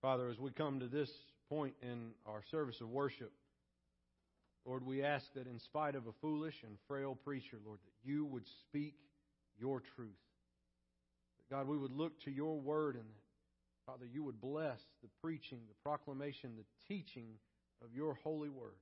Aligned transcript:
Father, 0.00 0.28
as 0.28 0.38
we 0.38 0.52
come 0.52 0.78
to 0.78 0.86
this 0.86 1.10
point 1.48 1.74
in 1.82 2.10
our 2.24 2.42
service 2.52 2.80
of 2.80 2.88
worship, 2.88 3.32
Lord, 4.64 4.86
we 4.86 5.02
ask 5.02 5.24
that 5.34 5.48
in 5.48 5.58
spite 5.58 5.96
of 5.96 6.06
a 6.06 6.12
foolish 6.20 6.54
and 6.62 6.76
frail 6.86 7.16
preacher, 7.24 7.58
Lord, 7.64 7.80
that 7.84 8.08
you 8.08 8.24
would 8.26 8.44
speak 8.60 8.94
your 9.58 9.82
truth. 9.96 10.10
That 11.38 11.54
God, 11.54 11.66
we 11.66 11.76
would 11.76 11.90
look 11.90 12.20
to 12.22 12.30
your 12.30 12.60
word 12.60 12.94
and 12.94 13.04
that, 13.04 13.92
Father, 13.92 14.06
you 14.06 14.22
would 14.22 14.40
bless 14.40 14.78
the 15.02 15.08
preaching, 15.20 15.60
the 15.66 15.74
proclamation, 15.82 16.52
the 16.56 16.94
teaching 16.94 17.30
of 17.82 17.92
your 17.92 18.18
holy 18.22 18.50
word. 18.50 18.76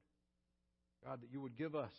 God, 1.05 1.23
that 1.23 1.33
you 1.33 1.41
would 1.41 1.57
give 1.57 1.75
us 1.75 1.93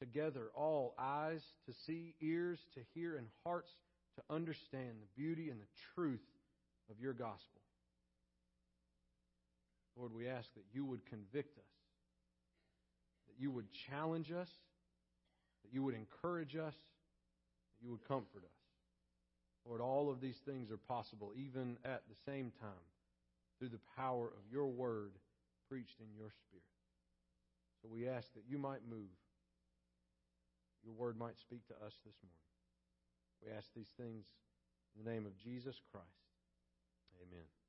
together 0.00 0.50
all 0.54 0.94
eyes 0.98 1.40
to 1.66 1.74
see, 1.86 2.14
ears 2.20 2.58
to 2.74 2.80
hear, 2.94 3.16
and 3.16 3.28
hearts 3.46 3.70
to 4.16 4.34
understand 4.34 4.96
the 5.00 5.22
beauty 5.22 5.48
and 5.50 5.60
the 5.60 5.94
truth 5.94 6.20
of 6.90 7.00
your 7.00 7.12
gospel. 7.14 7.63
Lord, 9.96 10.12
we 10.12 10.28
ask 10.28 10.52
that 10.54 10.64
you 10.72 10.84
would 10.84 11.04
convict 11.06 11.56
us, 11.58 11.64
that 13.28 13.40
you 13.40 13.50
would 13.50 13.66
challenge 13.90 14.32
us, 14.32 14.50
that 15.62 15.72
you 15.72 15.82
would 15.82 15.94
encourage 15.94 16.56
us, 16.56 16.74
that 16.74 17.84
you 17.84 17.90
would 17.90 18.06
comfort 18.06 18.42
us. 18.44 18.64
Lord, 19.66 19.80
all 19.80 20.10
of 20.10 20.20
these 20.20 20.38
things 20.44 20.70
are 20.70 20.76
possible 20.76 21.32
even 21.36 21.78
at 21.84 22.02
the 22.08 22.16
same 22.26 22.52
time 22.60 22.86
through 23.58 23.70
the 23.70 23.80
power 23.96 24.26
of 24.26 24.52
your 24.52 24.66
word 24.66 25.12
preached 25.68 26.00
in 26.00 26.14
your 26.14 26.30
spirit. 26.30 26.64
So 27.82 27.88
we 27.90 28.08
ask 28.08 28.32
that 28.34 28.44
you 28.48 28.58
might 28.58 28.86
move, 28.88 29.12
your 30.84 30.94
word 30.94 31.18
might 31.18 31.38
speak 31.38 31.66
to 31.68 31.74
us 31.74 31.94
this 32.04 32.16
morning. 32.22 32.44
We 33.44 33.52
ask 33.56 33.68
these 33.74 33.92
things 33.96 34.26
in 34.96 35.04
the 35.04 35.10
name 35.10 35.26
of 35.26 35.36
Jesus 35.38 35.80
Christ. 35.92 36.06
Amen. 37.22 37.63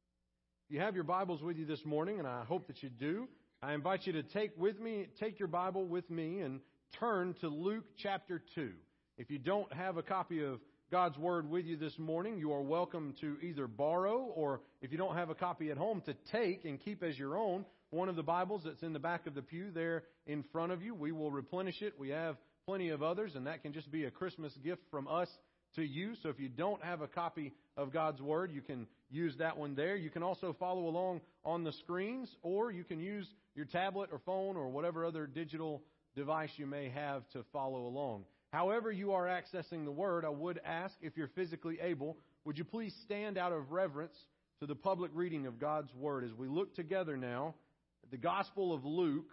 You 0.68 0.80
have 0.80 0.96
your 0.96 1.04
Bibles 1.04 1.44
with 1.44 1.58
you 1.58 1.66
this 1.68 1.86
morning, 1.86 2.18
and 2.18 2.28
I 2.28 2.44
hope 2.44 2.66
that 2.66 2.82
you 2.82 2.90
do, 2.90 3.28
I 3.62 3.74
invite 3.74 4.08
you 4.08 4.14
to 4.14 4.24
take 4.24 4.50
with 4.58 4.80
me, 4.80 5.06
take 5.20 5.38
your 5.38 5.48
Bible 5.48 5.86
with 5.86 6.10
me 6.10 6.40
and 6.40 6.60
turn 7.00 7.36
to 7.42 7.50
Luke 7.50 7.84
chapter 8.02 8.42
2. 8.56 8.72
If 9.20 9.30
you 9.30 9.38
don't 9.38 9.72
have 9.72 9.98
a 9.98 10.02
copy 10.02 10.44
of 10.44 10.60
God's 10.90 11.20
Word 11.20 11.48
with 11.48 11.66
you 11.66 11.78
this 11.78 11.94
morning, 12.00 12.40
you 12.40 12.52
are 12.52 12.64
welcome 12.64 13.14
to 13.22 13.38
either 13.44 13.68
borrow 13.68 14.18
or 14.18 14.62
if 14.82 14.92
you 14.92 14.98
don't 14.98 15.16
have 15.16 15.30
a 15.30 15.36
copy 15.36 15.70
at 15.70 15.78
home, 15.78 16.02
to 16.08 16.16
take 16.32 16.66
and 16.66 16.80
keep 16.84 17.04
as 17.04 17.16
your 17.16 17.38
own 17.38 17.64
one 17.92 18.10
of 18.10 18.16
the 18.16 18.24
Bibles 18.24 18.64
that's 18.66 18.82
in 18.82 18.92
the 18.92 18.98
back 18.98 19.28
of 19.28 19.36
the 19.36 19.44
pew 19.44 19.70
there 19.70 20.06
in 20.26 20.44
front 20.52 20.72
of 20.72 20.82
you. 20.82 20.96
We 20.96 21.12
will 21.12 21.30
replenish 21.30 21.84
it. 21.84 21.94
We 22.00 22.10
have 22.10 22.38
plenty 22.66 22.90
of 22.90 23.04
others, 23.04 23.36
and 23.36 23.46
that 23.46 23.62
can 23.62 23.72
just 23.72 23.92
be 23.92 24.06
a 24.06 24.12
Christmas 24.12 24.52
gift 24.64 24.82
from 24.90 25.08
us 25.08 25.30
to 25.76 25.84
you. 25.84 26.14
So 26.22 26.30
if 26.30 26.40
you 26.40 26.50
don't 26.50 26.84
have 26.84 27.02
a 27.02 27.08
copy 27.08 27.54
of 27.78 27.92
God's 27.92 28.22
Word, 28.22 28.52
you 28.52 28.62
can 28.62 28.88
use 29.10 29.36
that 29.38 29.58
one 29.58 29.76
there. 29.76 29.96
You 29.96 30.10
can 30.10 30.24
also 30.24 30.56
follow 30.60 30.88
along 30.88 31.22
on 31.44 31.64
the 31.64 31.74
screens, 31.74 32.30
or 32.42 32.72
you 32.72 32.84
can 32.84 33.00
use 33.00 33.28
your 33.56 33.66
tablet 33.66 34.10
or 34.12 34.20
phone 34.26 34.58
or 34.58 34.70
whatever 34.70 35.06
other 35.06 35.28
digital 35.28 35.82
device 36.16 36.52
you 36.58 36.66
may 36.66 36.90
have 36.90 37.28
to 37.32 37.44
follow 37.52 37.88
along. 37.88 38.26
However, 38.52 38.92
you 38.92 39.12
are 39.12 39.26
accessing 39.26 39.84
the 39.84 39.92
Word, 39.92 40.24
I 40.24 40.30
would 40.30 40.62
ask 40.66 40.94
if 41.02 41.18
you're 41.18 41.28
physically 41.36 41.80
able, 41.82 42.18
would 42.46 42.58
you 42.58 42.64
please 42.64 42.96
stand 43.04 43.38
out 43.38 43.52
of 43.52 43.72
reverence 43.72 44.16
to 44.60 44.66
the 44.66 44.76
public 44.76 45.12
reading 45.14 45.46
of 45.46 45.60
God's 45.60 45.94
Word 45.94 46.24
as 46.24 46.34
we 46.34 46.48
look 46.48 46.74
together 46.76 47.18
now 47.18 47.56
at 48.04 48.12
the 48.12 48.18
Gospel 48.18 48.74
of 48.74 48.86
Luke, 48.86 49.30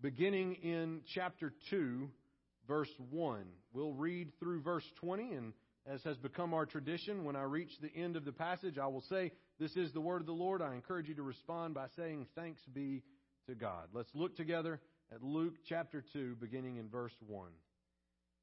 beginning 0.00 0.54
in 0.62 1.00
chapter 1.14 1.52
2, 1.70 2.08
verse 2.68 2.92
1. 3.10 3.44
We'll 3.72 3.94
read 3.94 4.30
through 4.38 4.62
verse 4.62 4.84
20, 5.00 5.32
and 5.32 5.52
as 5.90 6.02
has 6.04 6.18
become 6.18 6.52
our 6.54 6.66
tradition, 6.66 7.24
when 7.24 7.34
I 7.34 7.42
reach 7.42 7.70
the 7.80 7.94
end 7.94 8.14
of 8.14 8.24
the 8.24 8.32
passage, 8.32 8.78
I 8.78 8.86
will 8.86 9.04
say, 9.08 9.32
This 9.58 9.74
is 9.74 9.92
the 9.92 10.00
word 10.00 10.20
of 10.20 10.26
the 10.26 10.32
Lord. 10.32 10.62
I 10.62 10.74
encourage 10.74 11.08
you 11.08 11.14
to 11.14 11.22
respond 11.22 11.74
by 11.74 11.86
saying, 11.96 12.26
Thanks 12.36 12.60
be 12.72 13.02
to 13.48 13.54
God. 13.54 13.88
Let's 13.92 14.14
look 14.14 14.36
together 14.36 14.80
at 15.12 15.22
Luke 15.22 15.54
chapter 15.68 16.04
2, 16.12 16.36
beginning 16.40 16.76
in 16.76 16.88
verse 16.90 17.14
1. 17.26 17.48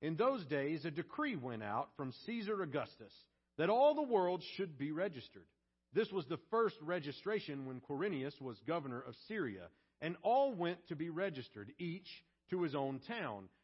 In 0.01 0.15
those 0.15 0.43
days, 0.45 0.83
a 0.85 0.91
decree 0.91 1.35
went 1.35 1.63
out 1.63 1.89
from 1.95 2.13
Caesar 2.25 2.61
Augustus 2.61 3.13
that 3.57 3.69
all 3.69 3.93
the 3.93 4.03
world 4.03 4.43
should 4.55 4.77
be 4.77 4.91
registered. 4.91 5.45
This 5.93 6.11
was 6.11 6.25
the 6.25 6.39
first 6.51 6.75
registration 6.81 7.65
when 7.65 7.79
Quirinius 7.79 8.39
was 8.41 8.57
governor 8.67 9.01
of 9.07 9.15
Syria, 9.27 9.67
and 10.01 10.17
all 10.23 10.53
went 10.53 10.85
to 10.89 10.95
be 10.95 11.09
registered, 11.09 11.71
each 11.79 12.07
to 12.49 12.63
his 12.63 12.75
own 12.75 12.99
town. 13.07 13.47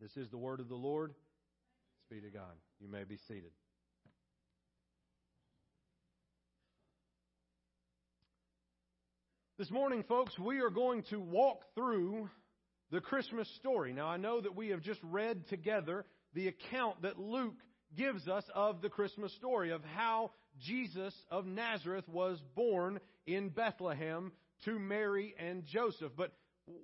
This 0.00 0.16
is 0.16 0.30
the 0.30 0.38
word 0.38 0.60
of 0.60 0.70
the 0.70 0.74
Lord. 0.74 1.12
Thanks 2.08 2.24
be 2.24 2.30
to 2.30 2.34
God. 2.34 2.54
You 2.80 2.88
may 2.88 3.04
be 3.04 3.18
seated. 3.28 3.50
This 9.58 9.70
morning, 9.70 10.02
folks, 10.08 10.38
we 10.38 10.60
are 10.60 10.70
going 10.70 11.02
to 11.10 11.20
walk 11.20 11.64
through 11.74 12.30
the 12.90 13.02
Christmas 13.02 13.46
story. 13.56 13.92
Now, 13.92 14.06
I 14.06 14.16
know 14.16 14.40
that 14.40 14.56
we 14.56 14.68
have 14.68 14.80
just 14.80 15.00
read 15.02 15.46
together 15.48 16.06
the 16.32 16.48
account 16.48 17.02
that 17.02 17.18
Luke 17.18 17.58
gives 17.94 18.26
us 18.26 18.44
of 18.54 18.80
the 18.80 18.88
Christmas 18.88 19.34
story, 19.34 19.70
of 19.70 19.82
how 19.84 20.30
Jesus 20.58 21.14
of 21.30 21.44
Nazareth 21.44 22.08
was 22.08 22.42
born 22.54 23.00
in 23.26 23.50
Bethlehem 23.50 24.32
to 24.64 24.78
Mary 24.78 25.34
and 25.38 25.66
Joseph. 25.66 26.12
But 26.16 26.32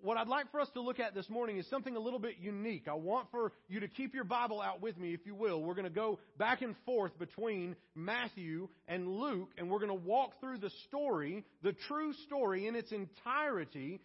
what 0.02 0.16
I'd 0.16 0.28
like 0.28 0.50
for 0.50 0.60
us 0.60 0.68
to 0.74 0.80
look 0.80 1.00
at 1.00 1.14
this 1.14 1.28
morning 1.28 1.58
is 1.58 1.68
something 1.68 1.96
a 1.96 2.00
little 2.00 2.18
bit 2.18 2.36
unique. 2.40 2.86
I 2.88 2.94
want 2.94 3.30
for 3.30 3.52
you 3.68 3.80
to 3.80 3.88
keep 3.88 4.14
your 4.14 4.24
Bible 4.24 4.60
out 4.60 4.80
with 4.80 4.96
me, 4.98 5.14
if 5.14 5.20
you 5.24 5.34
will. 5.34 5.62
We're 5.62 5.74
going 5.74 5.84
to 5.84 5.90
go 5.90 6.18
back 6.38 6.62
and 6.62 6.74
forth 6.84 7.18
between 7.18 7.76
Matthew 7.94 8.68
and 8.88 9.08
Luke, 9.08 9.50
and 9.58 9.70
we're 9.70 9.78
going 9.78 9.88
to 9.88 10.06
walk 10.06 10.40
through 10.40 10.58
the 10.58 10.70
story, 10.88 11.44
the 11.62 11.74
true 11.88 12.12
story 12.26 12.66
in 12.66 12.74
its 12.74 12.92
entirety, 12.92 14.00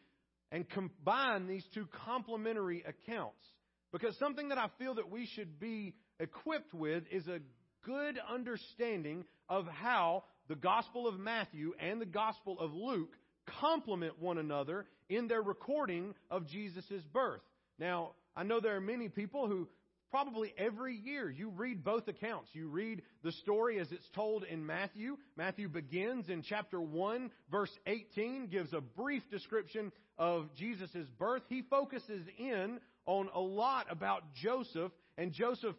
and 0.51 0.69
combine 0.69 1.48
these 1.48 1.66
two 1.74 1.88
complementary 2.06 2.84
accounts. 2.88 3.44
Because 3.92 4.18
something 4.18 4.50
that 4.50 4.57
I 4.57 4.68
feel 4.80 4.95
that 4.95 5.10
we 5.10 5.25
should 5.25 5.60
be 5.60 5.95
equipped 6.19 6.74
with 6.74 7.04
is 7.12 7.27
a 7.27 7.39
good 7.86 8.19
understanding 8.30 9.25
of 9.50 9.66
how 9.68 10.24
the 10.48 10.56
Gospel 10.56 11.07
of 11.07 11.19
Matthew 11.19 11.74
and 11.80 12.01
the 12.01 12.06
Gospel 12.06 12.60
of 12.60 12.74
Luke 12.74 13.16
complement 13.59 14.19
one 14.19 14.38
another 14.38 14.85
in 15.09 15.27
their 15.27 15.41
recording 15.41 16.13
of 16.29 16.47
Jesus' 16.47 17.03
birth. 17.13 17.41
Now, 17.79 18.11
I 18.35 18.43
know 18.43 18.59
there 18.59 18.75
are 18.75 18.81
many 18.81 19.09
people 19.09 19.47
who 19.47 19.67
probably 20.11 20.53
every 20.57 20.95
year 20.95 21.29
you 21.29 21.49
read 21.49 21.83
both 21.83 22.07
accounts. 22.07 22.49
You 22.53 22.67
read 22.67 23.01
the 23.23 23.31
story 23.31 23.79
as 23.79 23.91
it's 23.91 24.09
told 24.13 24.43
in 24.43 24.65
Matthew. 24.65 25.17
Matthew 25.38 25.69
begins 25.69 26.29
in 26.29 26.43
chapter 26.43 26.79
1, 26.79 27.31
verse 27.49 27.71
18, 27.88 28.47
gives 28.47 28.73
a 28.73 28.81
brief 28.81 29.23
description 29.31 29.91
of 30.17 30.53
Jesus' 30.55 31.07
birth. 31.17 31.43
He 31.49 31.63
focuses 31.63 32.25
in 32.38 32.79
on 33.05 33.29
a 33.33 33.39
lot 33.39 33.88
about 33.89 34.33
Joseph 34.35 34.91
and 35.17 35.31
Joseph 35.31 35.75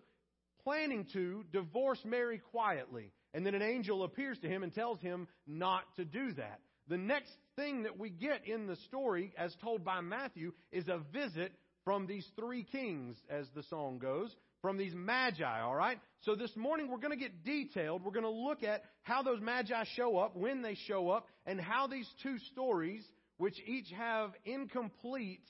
planning 0.65 1.07
to 1.13 1.45
divorce 1.53 2.01
Mary 2.05 2.41
quietly. 2.51 3.13
And 3.35 3.47
then 3.47 3.55
an 3.55 3.63
angel 3.63 4.05
appears 4.05 4.39
to 4.41 4.49
him 4.49 4.63
and 4.63 4.75
tells 4.75 5.01
him 5.01 5.29
not 5.47 5.85
to 5.97 6.05
do 6.05 6.33
that. 6.35 6.61
The 6.89 6.99
next 6.99 7.33
thing 7.57 7.85
that 7.85 7.99
we 7.99 8.11
get 8.11 8.47
in 8.47 8.67
the 8.67 8.77
story, 8.89 9.33
as 9.37 9.55
told 9.63 9.85
by 9.85 10.01
Matthew, 10.01 10.53
is 10.71 10.89
a 10.89 11.01
visit 11.13 11.53
from 11.85 12.07
these 12.07 12.27
three 12.39 12.65
kings, 12.65 13.17
as 13.29 13.47
the 13.55 13.63
song 13.65 13.99
goes, 13.99 14.35
from 14.61 14.79
these 14.79 14.95
magi, 14.95 15.61
all 15.61 15.75
right? 15.75 15.99
So 16.21 16.35
this 16.37 16.55
morning 16.57 16.89
we're 16.89 16.99
going 16.99 17.11
to 17.11 17.17
get 17.17 17.45
detailed. 17.45 18.05
We're 18.05 18.13
going 18.13 18.23
to 18.25 18.31
look 18.31 18.63
at 18.63 18.85
how 19.03 19.23
those 19.23 19.41
magi 19.41 19.85
show 19.97 20.19
up, 20.19 20.37
when 20.37 20.63
they 20.63 20.77
show 20.87 21.11
up, 21.11 21.27
and 21.47 21.61
how 21.61 21.89
these 21.89 22.09
two 22.23 22.39
stories, 22.53 23.05
which 23.39 23.61
each 23.67 23.91
have 23.97 24.31
incomplete 24.45 25.43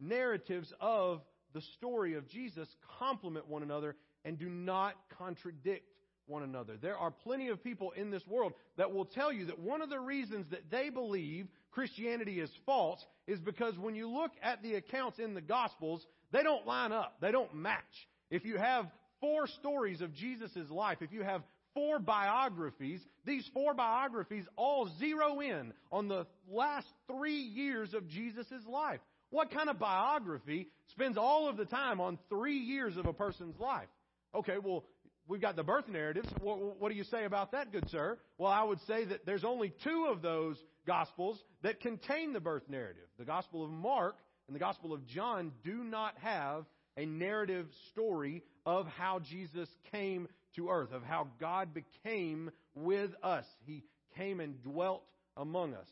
narratives 0.00 0.72
of 0.80 1.20
the 1.54 1.62
story 1.76 2.14
of 2.14 2.28
Jesus, 2.28 2.68
complement 2.98 3.48
one 3.48 3.62
another 3.62 3.96
and 4.24 4.38
do 4.38 4.48
not 4.48 4.94
contradict 5.18 5.86
one 6.32 6.42
another. 6.42 6.76
There 6.80 6.96
are 6.96 7.10
plenty 7.10 7.48
of 7.48 7.62
people 7.62 7.92
in 7.92 8.10
this 8.10 8.26
world 8.26 8.54
that 8.76 8.92
will 8.92 9.04
tell 9.04 9.32
you 9.32 9.46
that 9.46 9.58
one 9.58 9.82
of 9.82 9.90
the 9.90 10.00
reasons 10.00 10.46
that 10.50 10.70
they 10.70 10.88
believe 10.90 11.46
Christianity 11.70 12.40
is 12.40 12.50
false 12.66 12.98
is 13.26 13.38
because 13.38 13.78
when 13.78 13.94
you 13.94 14.08
look 14.08 14.32
at 14.42 14.62
the 14.62 14.74
accounts 14.74 15.18
in 15.18 15.34
the 15.34 15.40
Gospels, 15.40 16.04
they 16.32 16.42
don't 16.42 16.66
line 16.66 16.92
up. 16.92 17.16
They 17.20 17.30
don't 17.30 17.54
match. 17.54 17.82
If 18.30 18.44
you 18.44 18.56
have 18.56 18.86
four 19.20 19.46
stories 19.46 20.00
of 20.00 20.14
Jesus' 20.14 20.70
life, 20.70 20.98
if 21.00 21.12
you 21.12 21.22
have 21.22 21.42
four 21.74 21.98
biographies, 21.98 23.00
these 23.24 23.48
four 23.54 23.74
biographies 23.74 24.44
all 24.56 24.90
zero 24.98 25.40
in 25.40 25.72
on 25.90 26.08
the 26.08 26.26
last 26.50 26.86
three 27.06 27.40
years 27.40 27.94
of 27.94 28.08
Jesus' 28.08 28.66
life. 28.68 29.00
What 29.30 29.50
kind 29.50 29.70
of 29.70 29.78
biography 29.78 30.68
spends 30.88 31.16
all 31.16 31.48
of 31.48 31.56
the 31.56 31.64
time 31.64 32.00
on 32.00 32.18
three 32.28 32.58
years 32.58 32.96
of 32.96 33.06
a 33.06 33.14
person's 33.14 33.58
life? 33.58 33.88
Okay, 34.34 34.56
well, 34.62 34.84
we've 35.32 35.40
got 35.40 35.56
the 35.56 35.62
birth 35.62 35.88
narratives. 35.88 36.28
What, 36.42 36.78
what, 36.78 36.90
do 36.90 36.94
you 36.94 37.04
say 37.04 37.24
about 37.24 37.52
that, 37.52 37.72
good 37.72 37.88
sir? 37.88 38.18
Well, 38.36 38.52
I 38.52 38.62
would 38.62 38.80
say 38.86 39.06
that 39.06 39.24
there's 39.24 39.44
only 39.44 39.72
two 39.82 40.08
of 40.10 40.20
those 40.20 40.62
Gospels 40.86 41.42
that 41.62 41.80
contain 41.80 42.34
the 42.34 42.40
birth 42.40 42.68
narrative. 42.68 43.06
The 43.18 43.24
Gospel 43.24 43.64
of 43.64 43.70
Mark 43.70 44.16
and 44.46 44.54
the 44.54 44.60
Gospel 44.60 44.92
of 44.92 45.06
John 45.06 45.52
do 45.64 45.84
not 45.84 46.14
have 46.20 46.66
a 46.98 47.06
narrative 47.06 47.66
story 47.92 48.42
of 48.66 48.86
how 48.86 49.20
Jesus 49.20 49.70
came 49.90 50.28
to 50.56 50.68
earth, 50.68 50.92
of 50.92 51.02
how 51.02 51.28
God 51.40 51.70
became 51.72 52.50
with 52.74 53.10
us. 53.22 53.46
He 53.64 53.84
came 54.18 54.38
and 54.38 54.62
dwelt 54.62 55.02
among 55.36 55.72
us. 55.72 55.88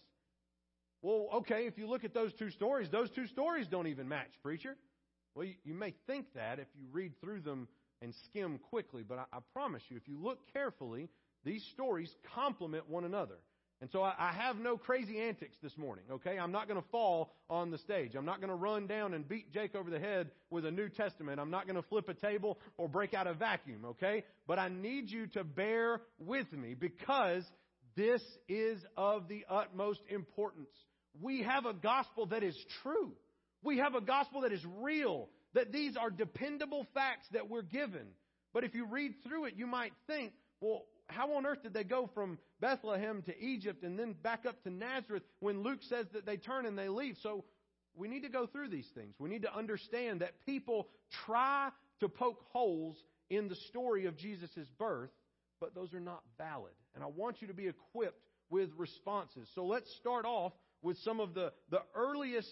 Well, 1.01 1.29
okay, 1.37 1.67
if 1.67 1.79
you 1.79 1.89
look 1.89 2.05
at 2.05 2.13
those 2.13 2.35
two 2.35 2.51
stories, 2.51 2.91
those 2.91 3.09
two 3.13 3.27
stories 3.29 3.67
don't 3.69 3.87
even 3.87 4.07
match, 4.07 4.33
preacher. 4.43 4.77
Well, 5.35 5.47
you, 5.47 5.55
you 5.65 5.73
may 5.73 5.95
think 6.07 6.27
that 6.35 6.59
if 6.59 6.67
you 6.75 6.89
read 6.93 7.19
through 7.23 7.41
them 7.41 7.69
and 8.03 8.15
skim 8.27 8.59
quickly, 8.71 9.03
but 9.07 9.19
I, 9.19 9.25
I 9.33 9.39
promise 9.53 9.83
you, 9.89 9.97
if 9.97 10.09
you 10.09 10.19
look 10.21 10.39
carefully, 10.53 11.09
these 11.45 11.65
stories 11.73 12.11
complement 12.35 12.89
one 12.89 13.05
another. 13.05 13.37
And 13.81 13.91
so 13.91 14.03
I, 14.03 14.15
I 14.19 14.33
have 14.33 14.57
no 14.57 14.77
crazy 14.77 15.19
antics 15.19 15.57
this 15.63 15.77
morning, 15.79 16.05
okay? 16.11 16.39
I'm 16.39 16.53
not 16.53 16.69
going 16.69 16.81
to 16.81 16.89
fall 16.91 17.33
on 17.49 17.71
the 17.71 17.79
stage. 17.79 18.15
I'm 18.15 18.27
not 18.27 18.41
going 18.41 18.51
to 18.51 18.57
run 18.57 18.87
down 18.87 19.15
and 19.15 19.27
beat 19.27 19.53
Jake 19.53 19.75
over 19.75 19.89
the 19.89 19.99
head 19.99 20.31
with 20.51 20.67
a 20.67 20.71
New 20.71 20.91
Testament. 20.91 21.41
I'm 21.41 21.51
not 21.51 21.67
going 21.67 21.77
to 21.77 21.89
flip 21.89 22.09
a 22.09 22.15
table 22.15 22.59
or 22.77 22.89
break 22.89 23.15
out 23.15 23.27
a 23.27 23.33
vacuum, 23.33 23.85
okay? 23.87 24.25
But 24.47 24.59
I 24.59 24.69
need 24.69 25.11
you 25.11 25.29
to 25.29 25.45
bear 25.45 26.03
with 26.19 26.53
me 26.53 26.75
because 26.75 27.43
this 27.97 28.23
is 28.49 28.79
of 28.99 29.29
the 29.29 29.47
utmost 29.49 30.01
importance. 30.11 30.69
We 31.21 31.43
have 31.43 31.65
a 31.65 31.73
gospel 31.73 32.27
that 32.27 32.43
is 32.43 32.57
true. 32.83 33.13
We 33.63 33.79
have 33.79 33.95
a 33.95 34.01
gospel 34.01 34.43
that 34.43 34.53
is 34.53 34.65
real 34.81 35.29
that 35.55 35.73
these 35.73 35.97
are 35.97 36.11
dependable 36.11 36.87
facts 36.95 37.27
that 37.33 37.49
we're 37.49 37.63
given. 37.63 38.07
But 38.53 38.65
if 38.65 38.75
you 38.75 38.87
read 38.87 39.15
through 39.27 39.47
it, 39.47 39.55
you 39.57 39.67
might 39.67 39.93
think, 40.07 40.33
well, 40.61 40.85
how 41.09 41.33
on 41.35 41.47
earth 41.47 41.63
did 41.63 41.75
they 41.75 41.85
go 41.85 42.09
from 42.15 42.39
Bethlehem 42.61 43.23
to 43.23 43.39
Egypt 43.39 43.83
and 43.83 43.99
then 43.99 44.15
back 44.23 44.47
up 44.47 44.63
to 44.63 44.71
Nazareth 44.71 45.23
when 45.41 45.63
Luke 45.63 45.81
says 45.89 46.07
that 46.13 46.27
they 46.27 46.37
turn 46.37 46.67
and 46.67 46.79
they 46.79 46.89
leave? 46.89 47.17
So 47.23 47.45
we 47.95 48.09
need 48.09 48.23
to 48.23 48.29
go 48.29 48.47
through 48.47 48.69
these 48.69 48.89
things. 48.95 49.15
We 49.19 49.29
need 49.29 49.43
to 49.43 49.55
understand 49.55 50.21
that 50.21 50.45
people 50.47 50.89
try 51.27 51.71
to 52.01 52.09
poke 52.09 52.45
holes 52.53 52.97
in 53.29 53.49
the 53.49 53.57
story 53.69 54.07
of 54.07 54.17
Jesus' 54.17 54.67
birth, 54.79 55.11
but 55.61 55.75
those 55.75 55.93
are 55.95 56.01
not 56.01 56.23
valid. 56.39 56.73
And 56.95 57.05
I 57.05 57.09
want 57.09 57.41
you 57.41 57.49
to 57.49 57.55
be 57.55 57.69
equipped 57.69 58.23
with 58.49 58.71
responses. 58.77 59.49
So 59.55 59.65
let's 59.65 59.91
start 59.97 60.25
off 60.25 60.53
with 60.83 60.97
some 60.99 61.21
of 61.21 61.35
the, 61.35 61.53
the 61.71 61.83
earliest 61.95 62.51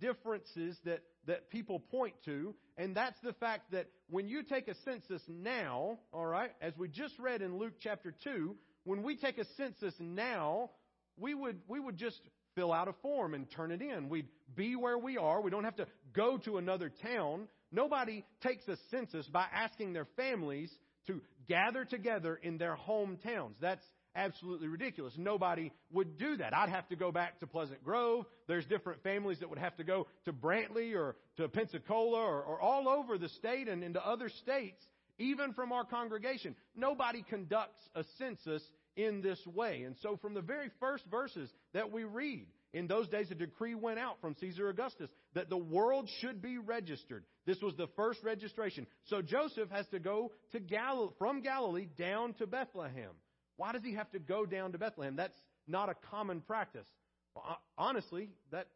differences 0.00 0.76
that, 0.84 1.00
that 1.26 1.50
people 1.50 1.80
point 1.80 2.14
to, 2.24 2.54
and 2.76 2.94
that's 2.94 3.18
the 3.22 3.32
fact 3.34 3.72
that 3.72 3.86
when 4.10 4.28
you 4.28 4.42
take 4.42 4.68
a 4.68 4.74
census 4.84 5.22
now, 5.28 5.98
all 6.12 6.26
right, 6.26 6.50
as 6.60 6.76
we 6.76 6.88
just 6.88 7.18
read 7.18 7.42
in 7.42 7.58
Luke 7.58 7.74
chapter 7.80 8.14
2, 8.24 8.54
when 8.84 9.02
we 9.02 9.16
take 9.16 9.38
a 9.38 9.44
census 9.56 9.94
now, 9.98 10.70
we 11.18 11.34
would, 11.34 11.60
we 11.68 11.80
would 11.80 11.96
just 11.96 12.20
fill 12.54 12.72
out 12.72 12.88
a 12.88 12.94
form 13.02 13.34
and 13.34 13.50
turn 13.50 13.70
it 13.70 13.82
in. 13.82 14.08
We'd 14.08 14.28
be 14.54 14.76
where 14.76 14.98
we 14.98 15.16
are. 15.16 15.40
We 15.40 15.50
don't 15.50 15.64
have 15.64 15.76
to 15.76 15.86
go 16.12 16.38
to 16.38 16.58
another 16.58 16.90
town. 17.02 17.48
Nobody 17.72 18.24
takes 18.42 18.66
a 18.68 18.76
census 18.90 19.26
by 19.26 19.46
asking 19.52 19.92
their 19.92 20.06
families 20.16 20.70
to 21.06 21.20
gather 21.48 21.84
together 21.84 22.38
in 22.42 22.58
their 22.58 22.76
hometowns. 22.88 23.54
That's 23.60 23.84
absolutely 24.14 24.68
ridiculous. 24.68 25.14
Nobody 25.16 25.72
would 25.92 26.18
do 26.18 26.36
that. 26.36 26.54
I'd 26.54 26.68
have 26.68 26.88
to 26.88 26.96
go 26.96 27.12
back 27.12 27.40
to 27.40 27.46
Pleasant 27.46 27.82
Grove. 27.84 28.26
There's 28.46 28.66
different 28.66 29.02
families 29.02 29.40
that 29.40 29.50
would 29.50 29.58
have 29.58 29.76
to 29.76 29.84
go 29.84 30.06
to 30.24 30.32
Brantley 30.32 30.94
or 30.94 31.16
to 31.36 31.48
Pensacola 31.48 32.20
or, 32.20 32.42
or 32.42 32.60
all 32.60 32.88
over 32.88 33.18
the 33.18 33.28
state 33.30 33.68
and 33.68 33.82
into 33.82 34.04
other 34.04 34.28
states, 34.28 34.82
even 35.18 35.52
from 35.52 35.72
our 35.72 35.84
congregation. 35.84 36.54
Nobody 36.76 37.22
conducts 37.28 37.82
a 37.94 38.04
census 38.18 38.62
in 38.96 39.20
this 39.22 39.40
way. 39.46 39.82
And 39.82 39.96
so 40.02 40.16
from 40.16 40.34
the 40.34 40.42
very 40.42 40.70
first 40.80 41.04
verses 41.10 41.50
that 41.72 41.90
we 41.90 42.04
read, 42.04 42.46
in 42.72 42.88
those 42.88 43.08
days, 43.08 43.30
a 43.30 43.36
decree 43.36 43.76
went 43.76 44.00
out 44.00 44.20
from 44.20 44.34
Caesar 44.40 44.68
Augustus 44.68 45.08
that 45.34 45.48
the 45.48 45.56
world 45.56 46.08
should 46.20 46.42
be 46.42 46.58
registered. 46.58 47.24
This 47.46 47.60
was 47.62 47.76
the 47.76 47.86
first 47.94 48.18
registration. 48.24 48.88
So 49.04 49.22
Joseph 49.22 49.70
has 49.70 49.86
to 49.88 50.00
go 50.00 50.32
to 50.50 50.58
Gal- 50.58 51.14
from 51.16 51.40
Galilee 51.40 51.86
down 51.96 52.34
to 52.34 52.48
Bethlehem. 52.48 53.12
Why 53.56 53.72
does 53.72 53.82
he 53.82 53.94
have 53.94 54.10
to 54.12 54.18
go 54.18 54.46
down 54.46 54.72
to 54.72 54.78
Bethlehem? 54.78 55.16
That's 55.16 55.38
not 55.66 55.88
a 55.88 55.94
common 56.10 56.40
practice. 56.40 56.86
Well, 57.34 57.58
honestly, 57.78 58.30
that 58.50 58.68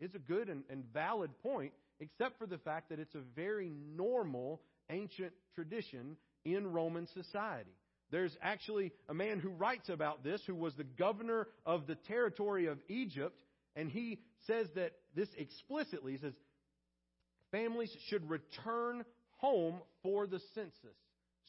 is 0.00 0.14
a 0.14 0.18
good 0.18 0.48
and, 0.48 0.64
and 0.70 0.84
valid 0.92 1.30
point, 1.42 1.72
except 2.00 2.38
for 2.38 2.46
the 2.46 2.58
fact 2.58 2.90
that 2.90 2.98
it's 2.98 3.14
a 3.14 3.22
very 3.34 3.70
normal 3.96 4.60
ancient 4.90 5.32
tradition 5.54 6.16
in 6.44 6.72
Roman 6.72 7.06
society. 7.14 7.70
There's 8.10 8.36
actually 8.40 8.92
a 9.08 9.14
man 9.14 9.40
who 9.40 9.50
writes 9.50 9.88
about 9.88 10.22
this 10.22 10.40
who 10.46 10.54
was 10.54 10.74
the 10.74 10.84
governor 10.84 11.48
of 11.64 11.86
the 11.86 11.96
territory 11.96 12.66
of 12.66 12.78
Egypt, 12.88 13.40
and 13.74 13.90
he 13.90 14.20
says 14.46 14.68
that 14.76 14.92
this 15.14 15.28
explicitly 15.36 16.16
says 16.18 16.34
families 17.50 17.90
should 18.08 18.28
return 18.30 19.04
home 19.38 19.80
for 20.02 20.26
the 20.26 20.40
census 20.54 20.96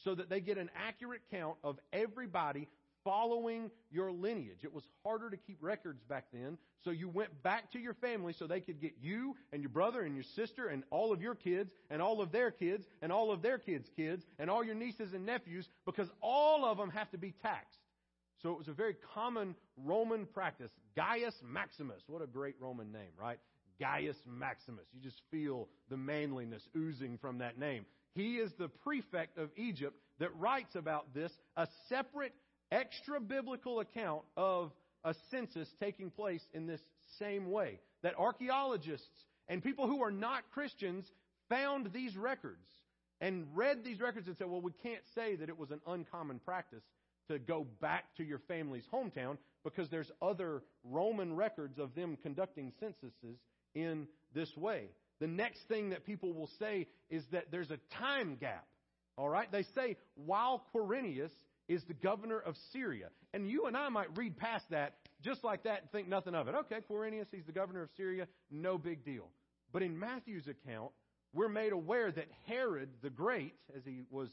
so 0.04 0.14
that 0.14 0.30
they 0.30 0.40
get 0.40 0.58
an 0.58 0.70
accurate 0.76 1.22
count 1.30 1.56
of 1.62 1.78
everybody 1.92 2.68
following 3.04 3.70
your 3.90 4.12
lineage. 4.12 4.64
It 4.64 4.74
was 4.74 4.84
harder 5.04 5.30
to 5.30 5.36
keep 5.36 5.58
records 5.60 6.02
back 6.02 6.26
then, 6.32 6.58
so 6.84 6.90
you 6.90 7.08
went 7.08 7.42
back 7.42 7.72
to 7.72 7.78
your 7.78 7.94
family 7.94 8.32
so 8.32 8.46
they 8.46 8.60
could 8.60 8.80
get 8.80 8.92
you 9.00 9.34
and 9.52 9.62
your 9.62 9.70
brother 9.70 10.02
and 10.02 10.14
your 10.14 10.24
sister 10.36 10.68
and 10.68 10.84
all 10.90 11.12
of 11.12 11.22
your 11.22 11.34
kids 11.34 11.70
and 11.90 12.02
all 12.02 12.20
of 12.20 12.32
their 12.32 12.50
kids 12.50 12.86
and 13.02 13.10
all 13.10 13.32
of 13.32 13.42
their 13.42 13.58
kids' 13.58 13.88
kids 13.96 14.24
and 14.38 14.50
all 14.50 14.62
your 14.62 14.74
nieces 14.74 15.12
and 15.14 15.24
nephews 15.24 15.68
because 15.86 16.08
all 16.20 16.64
of 16.64 16.76
them 16.76 16.90
have 16.90 17.10
to 17.10 17.18
be 17.18 17.34
taxed. 17.42 17.78
So 18.42 18.52
it 18.52 18.58
was 18.58 18.68
a 18.68 18.72
very 18.72 18.96
common 19.14 19.54
Roman 19.76 20.26
practice. 20.26 20.70
Gaius 20.94 21.34
Maximus. 21.42 22.02
What 22.06 22.22
a 22.22 22.26
great 22.26 22.54
Roman 22.60 22.92
name, 22.92 23.10
right? 23.20 23.38
Gaius 23.80 24.16
Maximus. 24.26 24.86
You 24.92 25.00
just 25.00 25.20
feel 25.30 25.68
the 25.88 25.96
manliness 25.96 26.62
oozing 26.76 27.18
from 27.18 27.38
that 27.38 27.58
name. 27.58 27.84
He 28.18 28.38
is 28.38 28.50
the 28.58 28.68
prefect 28.68 29.38
of 29.38 29.50
Egypt 29.56 29.96
that 30.18 30.36
writes 30.40 30.74
about 30.74 31.14
this, 31.14 31.30
a 31.56 31.68
separate 31.88 32.34
extra 32.72 33.20
biblical 33.20 33.78
account 33.78 34.22
of 34.36 34.72
a 35.04 35.14
census 35.30 35.72
taking 35.78 36.10
place 36.10 36.42
in 36.52 36.66
this 36.66 36.80
same 37.20 37.48
way. 37.48 37.78
That 38.02 38.18
archaeologists 38.18 39.06
and 39.46 39.62
people 39.62 39.86
who 39.86 40.02
are 40.02 40.10
not 40.10 40.50
Christians 40.50 41.08
found 41.48 41.92
these 41.92 42.16
records 42.16 42.66
and 43.20 43.46
read 43.54 43.84
these 43.84 44.00
records 44.00 44.26
and 44.26 44.36
said, 44.36 44.48
well, 44.48 44.60
we 44.60 44.72
can't 44.82 45.02
say 45.14 45.36
that 45.36 45.48
it 45.48 45.56
was 45.56 45.70
an 45.70 45.80
uncommon 45.86 46.40
practice 46.40 46.82
to 47.28 47.38
go 47.38 47.68
back 47.80 48.04
to 48.16 48.24
your 48.24 48.40
family's 48.48 48.86
hometown 48.92 49.36
because 49.62 49.88
there's 49.90 50.10
other 50.20 50.62
Roman 50.82 51.36
records 51.36 51.78
of 51.78 51.94
them 51.94 52.18
conducting 52.20 52.72
censuses 52.80 53.38
in 53.76 54.08
this 54.34 54.56
way. 54.56 54.88
The 55.20 55.26
next 55.26 55.60
thing 55.68 55.90
that 55.90 56.04
people 56.04 56.32
will 56.32 56.50
say 56.58 56.86
is 57.10 57.24
that 57.32 57.50
there's 57.50 57.70
a 57.70 57.78
time 57.98 58.36
gap. 58.36 58.66
All 59.16 59.28
right? 59.28 59.50
They 59.50 59.64
say 59.74 59.96
while 60.14 60.64
Quirinius 60.74 61.32
is 61.68 61.82
the 61.84 61.94
governor 61.94 62.38
of 62.38 62.54
Syria. 62.72 63.08
And 63.34 63.48
you 63.48 63.66
and 63.66 63.76
I 63.76 63.88
might 63.88 64.16
read 64.16 64.36
past 64.38 64.64
that 64.70 64.94
just 65.22 65.44
like 65.44 65.64
that 65.64 65.82
and 65.82 65.90
think 65.90 66.08
nothing 66.08 66.34
of 66.34 66.48
it. 66.48 66.54
Okay, 66.54 66.78
Quirinius, 66.88 67.26
he's 67.30 67.44
the 67.44 67.52
governor 67.52 67.82
of 67.82 67.90
Syria, 67.96 68.26
no 68.50 68.78
big 68.78 69.04
deal. 69.04 69.28
But 69.72 69.82
in 69.82 69.98
Matthew's 69.98 70.46
account, 70.46 70.92
we're 71.34 71.48
made 71.48 71.72
aware 71.72 72.10
that 72.10 72.28
Herod 72.46 72.88
the 73.02 73.10
Great, 73.10 73.54
as 73.76 73.84
he 73.84 74.02
was 74.10 74.28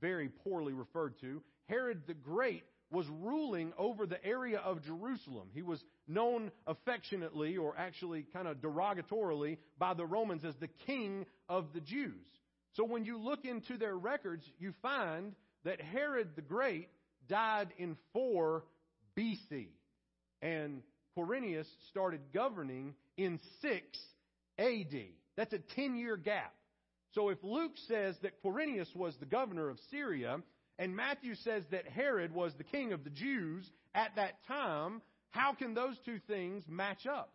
very 0.00 0.28
poorly 0.28 0.72
referred 0.72 1.18
to, 1.20 1.42
Herod 1.68 2.02
the 2.06 2.14
Great 2.14 2.64
was 2.90 3.06
ruling 3.08 3.72
over 3.76 4.06
the 4.06 4.24
area 4.24 4.58
of 4.58 4.82
Jerusalem. 4.82 5.48
He 5.52 5.62
was 5.62 5.82
known 6.06 6.50
affectionately, 6.66 7.56
or 7.56 7.74
actually 7.76 8.26
kind 8.32 8.46
of 8.46 8.58
derogatorily, 8.58 9.58
by 9.78 9.94
the 9.94 10.06
Romans 10.06 10.44
as 10.44 10.54
the 10.56 10.68
king 10.86 11.26
of 11.48 11.72
the 11.74 11.80
Jews. 11.80 12.26
So 12.74 12.84
when 12.84 13.04
you 13.04 13.18
look 13.18 13.44
into 13.44 13.76
their 13.78 13.96
records, 13.96 14.44
you 14.58 14.72
find 14.82 15.34
that 15.64 15.80
Herod 15.80 16.30
the 16.36 16.42
Great 16.42 16.88
died 17.28 17.68
in 17.78 17.96
4 18.12 18.64
BC. 19.16 19.68
And 20.42 20.82
Quirinius 21.16 21.66
started 21.90 22.20
governing 22.32 22.94
in 23.16 23.40
6 23.62 23.80
AD. 24.58 24.94
That's 25.36 25.52
a 25.52 25.58
10 25.58 25.96
year 25.96 26.16
gap. 26.16 26.52
So 27.12 27.28
if 27.28 27.38
Luke 27.42 27.72
says 27.86 28.16
that 28.22 28.42
Quirinius 28.42 28.94
was 28.94 29.14
the 29.16 29.26
governor 29.26 29.68
of 29.68 29.78
Syria, 29.90 30.38
and 30.78 30.96
Matthew 30.96 31.34
says 31.36 31.64
that 31.70 31.86
Herod 31.86 32.34
was 32.34 32.52
the 32.56 32.64
king 32.64 32.92
of 32.92 33.04
the 33.04 33.10
Jews 33.10 33.70
at 33.94 34.16
that 34.16 34.44
time, 34.46 35.02
how 35.30 35.52
can 35.54 35.74
those 35.74 35.96
two 36.04 36.18
things 36.26 36.64
match 36.68 37.06
up? 37.06 37.32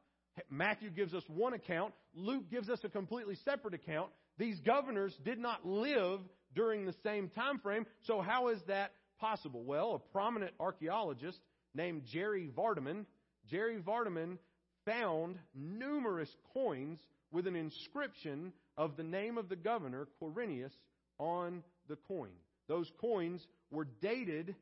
Matthew 0.50 0.89
gives 0.89 1.13
us 1.13 1.24
one 1.27 1.53
account, 1.53 1.93
Luke 2.15 2.50
gives 2.50 2.69
us 2.69 2.79
a 2.84 2.89
completely 2.89 3.36
separate 3.43 3.74
account. 3.74 4.10
These 4.38 4.60
governors 4.62 5.17
did 5.25 5.38
not 5.38 5.65
live 5.65 6.22
during 6.55 6.86
the 6.86 6.96
same 7.03 7.29
time 7.29 7.60
frame, 7.60 7.86
so 8.03 8.22
how 8.22 8.50
is 8.50 8.60
that 8.67 8.93
possible? 9.19 9.63
Well, 9.63 9.96
a 9.96 10.12
prominent 10.12 10.53
archaeologist 10.60 11.39
named 11.75 12.03
Jerry 12.12 12.50
Vardaman, 12.58 13.05
Jerry 13.50 13.79
Vardaman 13.81 14.38
found 14.86 15.38
numerous 15.53 16.29
coins 16.53 17.00
with 17.31 17.48
an 17.48 17.55
inscription 17.55 18.53
of 18.77 18.96
the 18.96 19.03
name 19.03 19.38
of 19.38 19.50
the 19.50 19.55
governor, 19.55 20.08
Quirinius, 20.22 20.72
on 21.19 21.63
the 21.88 21.98
coin. 22.08 22.31
Those 22.70 22.90
coins 23.02 23.46
were 23.72 23.88
dated 24.00 24.56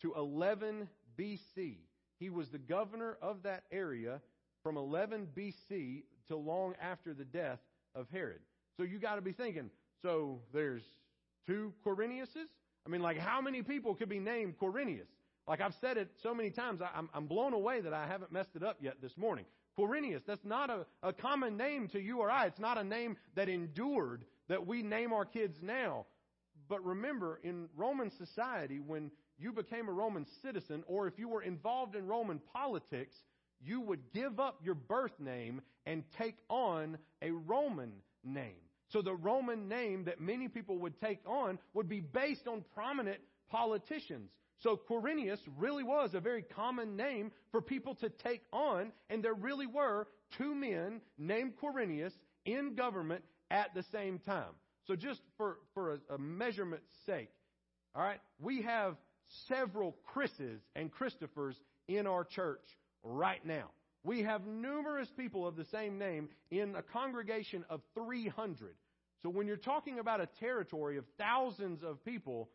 to 0.00 0.14
11 0.14 0.88
BC. 1.18 1.74
He 2.18 2.30
was 2.30 2.48
the 2.48 2.58
governor 2.58 3.18
of 3.20 3.42
that 3.42 3.64
area 3.70 4.20
from 4.62 4.76
11 4.76 5.28
BC 5.36 6.04
till 6.26 6.42
long 6.42 6.74
after 6.80 7.12
the 7.12 7.24
death 7.24 7.58
of 7.94 8.06
Herod. 8.10 8.40
So 8.76 8.84
you 8.84 8.98
got 8.98 9.16
to 9.16 9.22
be 9.22 9.32
thinking, 9.32 9.70
so 10.02 10.40
there's 10.54 10.82
two 11.46 11.72
Quiriniuses? 11.84 12.46
I 12.86 12.90
mean, 12.90 13.02
like, 13.02 13.18
how 13.18 13.40
many 13.40 13.62
people 13.62 13.94
could 13.94 14.08
be 14.08 14.20
named 14.20 14.54
Quirinius? 14.58 15.08
Like 15.48 15.60
I've 15.60 15.74
said 15.80 15.96
it 15.96 16.10
so 16.22 16.34
many 16.34 16.50
times, 16.50 16.80
I'm, 16.94 17.08
I'm 17.12 17.26
blown 17.26 17.54
away 17.54 17.80
that 17.80 17.92
I 17.92 18.06
haven't 18.06 18.30
messed 18.30 18.54
it 18.54 18.62
up 18.62 18.76
yet 18.80 18.96
this 19.02 19.16
morning. 19.16 19.46
Quirinius, 19.78 20.22
that's 20.26 20.44
not 20.44 20.70
a, 20.70 20.86
a 21.02 21.12
common 21.12 21.56
name 21.56 21.88
to 21.88 22.00
you 22.00 22.18
or 22.20 22.30
I. 22.30 22.46
It's 22.46 22.58
not 22.58 22.78
a 22.78 22.84
name 22.84 23.16
that 23.34 23.48
endured 23.48 24.24
that 24.48 24.66
we 24.66 24.82
name 24.82 25.12
our 25.12 25.24
kids 25.24 25.58
now. 25.62 26.06
But 26.68 26.84
remember, 26.84 27.40
in 27.42 27.68
Roman 27.76 28.10
society, 28.10 28.80
when 28.80 29.10
you 29.38 29.52
became 29.52 29.88
a 29.88 29.92
Roman 29.92 30.26
citizen, 30.42 30.84
or 30.86 31.06
if 31.06 31.18
you 31.18 31.28
were 31.28 31.42
involved 31.42 31.94
in 31.94 32.06
Roman 32.06 32.40
politics, 32.52 33.14
you 33.60 33.80
would 33.80 34.12
give 34.12 34.38
up 34.38 34.60
your 34.62 34.74
birth 34.74 35.18
name 35.18 35.62
and 35.86 36.04
take 36.18 36.36
on 36.48 36.98
a 37.22 37.30
Roman 37.30 37.92
name. 38.24 38.60
So 38.90 39.02
the 39.02 39.14
Roman 39.14 39.68
name 39.68 40.04
that 40.04 40.20
many 40.20 40.48
people 40.48 40.78
would 40.78 41.00
take 41.00 41.20
on 41.26 41.58
would 41.74 41.88
be 41.88 42.00
based 42.00 42.46
on 42.46 42.64
prominent 42.74 43.18
politicians. 43.50 44.30
So 44.60 44.80
Quirinius 44.88 45.38
really 45.56 45.84
was 45.84 46.14
a 46.14 46.20
very 46.20 46.42
common 46.42 46.96
name 46.96 47.30
for 47.52 47.60
people 47.60 47.94
to 47.96 48.08
take 48.08 48.42
on, 48.52 48.92
and 49.08 49.22
there 49.22 49.34
really 49.34 49.66
were 49.66 50.08
two 50.36 50.54
men 50.54 51.00
named 51.16 51.52
Quirinius 51.62 52.12
in 52.44 52.74
government 52.74 53.22
at 53.50 53.74
the 53.74 53.84
same 53.92 54.18
time. 54.18 54.54
So 54.88 54.96
just 54.96 55.20
for, 55.36 55.58
for 55.74 55.92
a, 55.92 56.14
a 56.14 56.18
measurement's 56.18 56.90
sake, 57.04 57.30
all 57.94 58.02
right, 58.02 58.20
we 58.40 58.62
have 58.62 58.96
several 59.46 59.94
Chris's 60.06 60.62
and 60.74 60.90
Christophers 60.90 61.54
in 61.88 62.06
our 62.06 62.24
church 62.24 62.64
right 63.04 63.44
now. 63.44 63.66
We 64.02 64.22
have 64.22 64.46
numerous 64.46 65.08
people 65.14 65.46
of 65.46 65.56
the 65.56 65.66
same 65.66 65.98
name 65.98 66.30
in 66.50 66.74
a 66.74 66.82
congregation 66.82 67.66
of 67.68 67.82
300. 67.94 68.74
So 69.22 69.28
when 69.28 69.46
you're 69.46 69.56
talking 69.56 69.98
about 69.98 70.22
a 70.22 70.28
territory 70.40 70.96
of 70.96 71.04
thousands 71.18 71.82
of 71.82 72.02
people, 72.04 72.48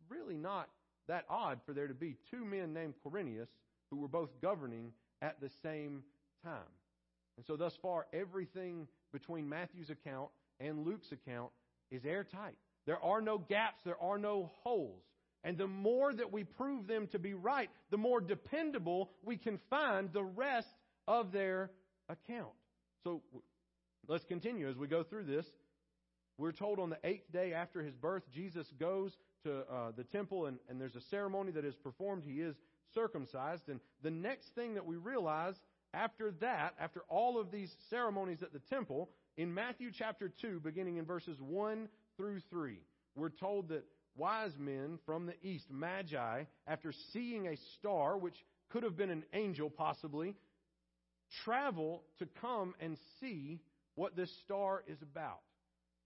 it's 0.00 0.10
really 0.10 0.36
not 0.36 0.68
that 1.06 1.24
odd 1.30 1.60
for 1.64 1.72
there 1.72 1.86
to 1.86 1.94
be 1.94 2.16
two 2.32 2.44
men 2.44 2.74
named 2.74 2.94
Quirinius 3.04 3.48
who 3.90 3.98
were 3.98 4.08
both 4.08 4.30
governing 4.42 4.90
at 5.22 5.40
the 5.40 5.50
same 5.62 6.02
time. 6.42 6.72
And 7.36 7.46
so, 7.46 7.54
thus 7.54 7.74
far, 7.82 8.06
everything 8.12 8.88
between 9.12 9.48
Matthew's 9.48 9.90
account 9.90 10.30
and 10.58 10.86
Luke's 10.86 11.12
account 11.12 11.50
is 11.90 12.04
airtight. 12.04 12.56
There 12.86 13.02
are 13.02 13.20
no 13.20 13.38
gaps, 13.38 13.82
there 13.84 14.00
are 14.00 14.18
no 14.18 14.52
holes. 14.62 15.02
And 15.44 15.56
the 15.56 15.66
more 15.66 16.12
that 16.12 16.32
we 16.32 16.44
prove 16.44 16.86
them 16.86 17.06
to 17.08 17.18
be 17.18 17.34
right, 17.34 17.70
the 17.90 17.96
more 17.96 18.20
dependable 18.20 19.10
we 19.22 19.36
can 19.36 19.58
find 19.70 20.12
the 20.12 20.24
rest 20.24 20.68
of 21.06 21.30
their 21.30 21.70
account. 22.08 22.52
So 23.04 23.22
let's 24.08 24.24
continue 24.24 24.68
as 24.68 24.76
we 24.76 24.88
go 24.88 25.02
through 25.02 25.24
this. 25.24 25.46
We're 26.38 26.52
told 26.52 26.78
on 26.78 26.90
the 26.90 26.98
eighth 27.04 27.32
day 27.32 27.52
after 27.52 27.82
his 27.82 27.94
birth, 27.94 28.24
Jesus 28.32 28.66
goes 28.78 29.16
to 29.44 29.60
uh, 29.60 29.92
the 29.96 30.04
temple 30.04 30.46
and, 30.46 30.58
and 30.68 30.80
there's 30.80 30.96
a 30.96 31.00
ceremony 31.00 31.52
that 31.52 31.64
is 31.64 31.76
performed. 31.76 32.24
He 32.24 32.40
is 32.40 32.56
circumcised. 32.92 33.68
And 33.68 33.80
the 34.02 34.10
next 34.10 34.54
thing 34.54 34.74
that 34.74 34.84
we 34.84 34.96
realize 34.96 35.54
after 35.94 36.32
that, 36.40 36.74
after 36.78 37.02
all 37.08 37.38
of 37.38 37.50
these 37.50 37.74
ceremonies 37.88 38.42
at 38.42 38.52
the 38.52 38.58
temple, 38.58 39.10
in 39.36 39.52
Matthew 39.52 39.90
chapter 39.92 40.30
2, 40.40 40.60
beginning 40.60 40.96
in 40.96 41.04
verses 41.04 41.38
1 41.40 41.88
through 42.16 42.40
3, 42.50 42.78
we're 43.14 43.28
told 43.28 43.68
that 43.68 43.84
wise 44.16 44.52
men 44.58 44.98
from 45.04 45.26
the 45.26 45.34
east, 45.42 45.66
magi, 45.70 46.44
after 46.66 46.92
seeing 47.12 47.46
a 47.46 47.56
star, 47.78 48.16
which 48.16 48.36
could 48.70 48.82
have 48.82 48.96
been 48.96 49.10
an 49.10 49.24
angel 49.34 49.68
possibly, 49.68 50.34
travel 51.44 52.02
to 52.18 52.26
come 52.40 52.74
and 52.80 52.96
see 53.20 53.60
what 53.94 54.16
this 54.16 54.30
star 54.44 54.84
is 54.86 55.00
about. 55.02 55.40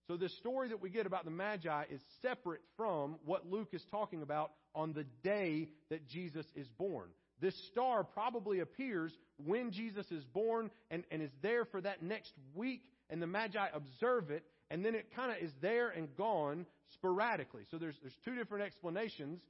So, 0.07 0.17
this 0.17 0.37
story 0.39 0.69
that 0.69 0.81
we 0.81 0.91
get 0.91 1.07
about 1.07 1.25
the 1.25 1.31
Magi 1.31 1.85
is 1.89 2.01
separate 2.21 2.63
from 2.77 3.17
what 3.25 3.49
Luke 3.49 3.69
is 3.73 3.85
talking 3.93 4.23
about 4.23 4.51
on 4.75 4.93
the 4.93 5.05
day 5.23 5.69
that 5.89 6.09
Jesus 6.09 6.47
is 6.57 6.67
born. 6.79 7.11
This 7.41 7.55
star 7.69 8.03
probably 8.03 8.59
appears 8.61 9.13
when 9.45 9.71
Jesus 9.71 10.11
is 10.11 10.25
born 10.25 10.71
and, 10.91 11.05
and 11.11 11.23
is 11.23 11.31
there 11.43 11.65
for 11.65 11.81
that 11.81 12.03
next 12.03 12.33
week, 12.55 12.83
and 13.11 13.21
the 13.21 13.27
Magi 13.27 13.67
observe 13.75 14.31
it, 14.31 14.45
and 14.71 14.85
then 14.85 14.95
it 14.95 15.15
kind 15.15 15.31
of 15.31 15.39
is 15.39 15.53
there 15.61 15.91
and 15.91 16.09
gone 16.17 16.65
sporadically. 16.95 17.63
So, 17.71 17.77
there's, 17.77 17.97
there's 18.01 18.17
two 18.25 18.35
different 18.35 18.65
explanations. 18.65 19.41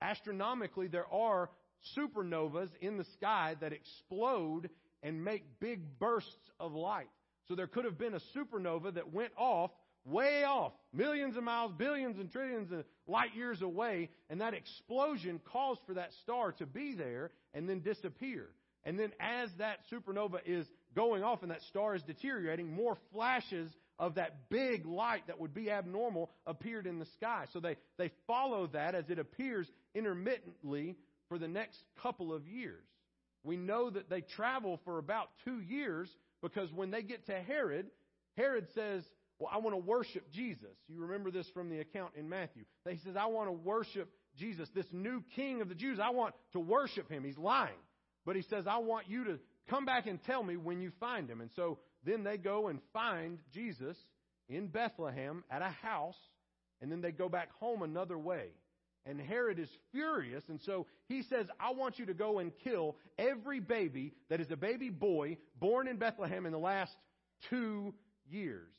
Astronomically, 0.00 0.88
there 0.88 1.12
are 1.12 1.50
supernovas 1.96 2.68
in 2.80 2.96
the 2.96 3.04
sky 3.16 3.56
that 3.60 3.72
explode 3.72 4.70
and 5.02 5.24
make 5.24 5.44
big 5.60 5.98
bursts 5.98 6.50
of 6.60 6.72
light. 6.72 7.08
So 7.48 7.54
there 7.54 7.66
could 7.66 7.84
have 7.84 7.98
been 7.98 8.14
a 8.14 8.20
supernova 8.36 8.94
that 8.94 9.12
went 9.12 9.32
off 9.36 9.70
way 10.04 10.44
off, 10.44 10.72
millions 10.92 11.36
of 11.36 11.44
miles, 11.44 11.72
billions 11.76 12.18
and 12.18 12.30
trillions 12.30 12.72
of 12.72 12.84
light 13.06 13.34
years 13.34 13.62
away, 13.62 14.10
and 14.30 14.40
that 14.40 14.54
explosion 14.54 15.40
caused 15.44 15.80
for 15.86 15.94
that 15.94 16.10
star 16.22 16.52
to 16.52 16.66
be 16.66 16.94
there 16.94 17.30
and 17.54 17.68
then 17.68 17.80
disappear. 17.80 18.48
And 18.84 18.98
then 18.98 19.12
as 19.20 19.48
that 19.58 19.78
supernova 19.92 20.40
is 20.44 20.66
going 20.94 21.22
off 21.22 21.42
and 21.42 21.50
that 21.50 21.62
star 21.62 21.94
is 21.94 22.02
deteriorating, 22.02 22.72
more 22.72 22.96
flashes 23.12 23.70
of 23.98 24.16
that 24.16 24.48
big 24.48 24.86
light 24.86 25.26
that 25.26 25.38
would 25.38 25.54
be 25.54 25.70
abnormal 25.70 26.30
appeared 26.46 26.86
in 26.86 26.98
the 26.98 27.06
sky. 27.16 27.46
So 27.52 27.60
they, 27.60 27.76
they 27.98 28.10
follow 28.26 28.66
that 28.68 28.94
as 28.94 29.08
it 29.08 29.18
appears 29.18 29.70
intermittently 29.94 30.96
for 31.28 31.38
the 31.38 31.48
next 31.48 31.78
couple 32.02 32.32
of 32.32 32.46
years. 32.46 32.84
We 33.44 33.56
know 33.56 33.90
that 33.90 34.08
they 34.08 34.20
travel 34.20 34.80
for 34.84 34.98
about 34.98 35.28
two 35.44 35.60
years 35.60 36.08
because 36.42 36.72
when 36.72 36.90
they 36.90 37.02
get 37.02 37.26
to 37.26 37.32
Herod, 37.32 37.86
Herod 38.36 38.66
says, 38.74 39.02
Well, 39.38 39.50
I 39.52 39.58
want 39.58 39.74
to 39.74 39.78
worship 39.78 40.30
Jesus. 40.32 40.76
You 40.88 41.00
remember 41.00 41.30
this 41.30 41.46
from 41.54 41.68
the 41.68 41.80
account 41.80 42.12
in 42.16 42.28
Matthew. 42.28 42.64
He 42.88 42.98
says, 43.04 43.16
I 43.16 43.26
want 43.26 43.48
to 43.48 43.52
worship 43.52 44.10
Jesus, 44.36 44.68
this 44.74 44.86
new 44.92 45.22
king 45.34 45.60
of 45.60 45.68
the 45.68 45.74
Jews. 45.74 45.98
I 46.02 46.10
want 46.10 46.34
to 46.52 46.60
worship 46.60 47.10
him. 47.10 47.24
He's 47.24 47.38
lying. 47.38 47.74
But 48.24 48.36
he 48.36 48.42
says, 48.42 48.66
I 48.66 48.78
want 48.78 49.08
you 49.08 49.24
to 49.24 49.38
come 49.68 49.84
back 49.84 50.06
and 50.06 50.22
tell 50.24 50.42
me 50.42 50.56
when 50.56 50.80
you 50.80 50.90
find 51.00 51.28
him. 51.28 51.40
And 51.40 51.50
so 51.54 51.78
then 52.04 52.24
they 52.24 52.36
go 52.36 52.68
and 52.68 52.80
find 52.92 53.38
Jesus 53.52 53.96
in 54.48 54.66
Bethlehem 54.66 55.44
at 55.50 55.62
a 55.62 55.68
house, 55.68 56.18
and 56.80 56.90
then 56.90 57.00
they 57.00 57.12
go 57.12 57.28
back 57.28 57.50
home 57.58 57.82
another 57.82 58.18
way. 58.18 58.48
And 59.04 59.20
Herod 59.20 59.58
is 59.58 59.68
furious, 59.90 60.44
and 60.48 60.60
so 60.60 60.86
he 61.08 61.22
says, 61.22 61.46
I 61.58 61.72
want 61.72 61.98
you 61.98 62.06
to 62.06 62.14
go 62.14 62.38
and 62.38 62.52
kill 62.62 62.96
every 63.18 63.58
baby 63.58 64.14
that 64.30 64.40
is 64.40 64.50
a 64.50 64.56
baby 64.56 64.90
boy 64.90 65.38
born 65.58 65.88
in 65.88 65.96
Bethlehem 65.96 66.46
in 66.46 66.52
the 66.52 66.58
last 66.58 66.94
two 67.50 67.94
years. 68.30 68.72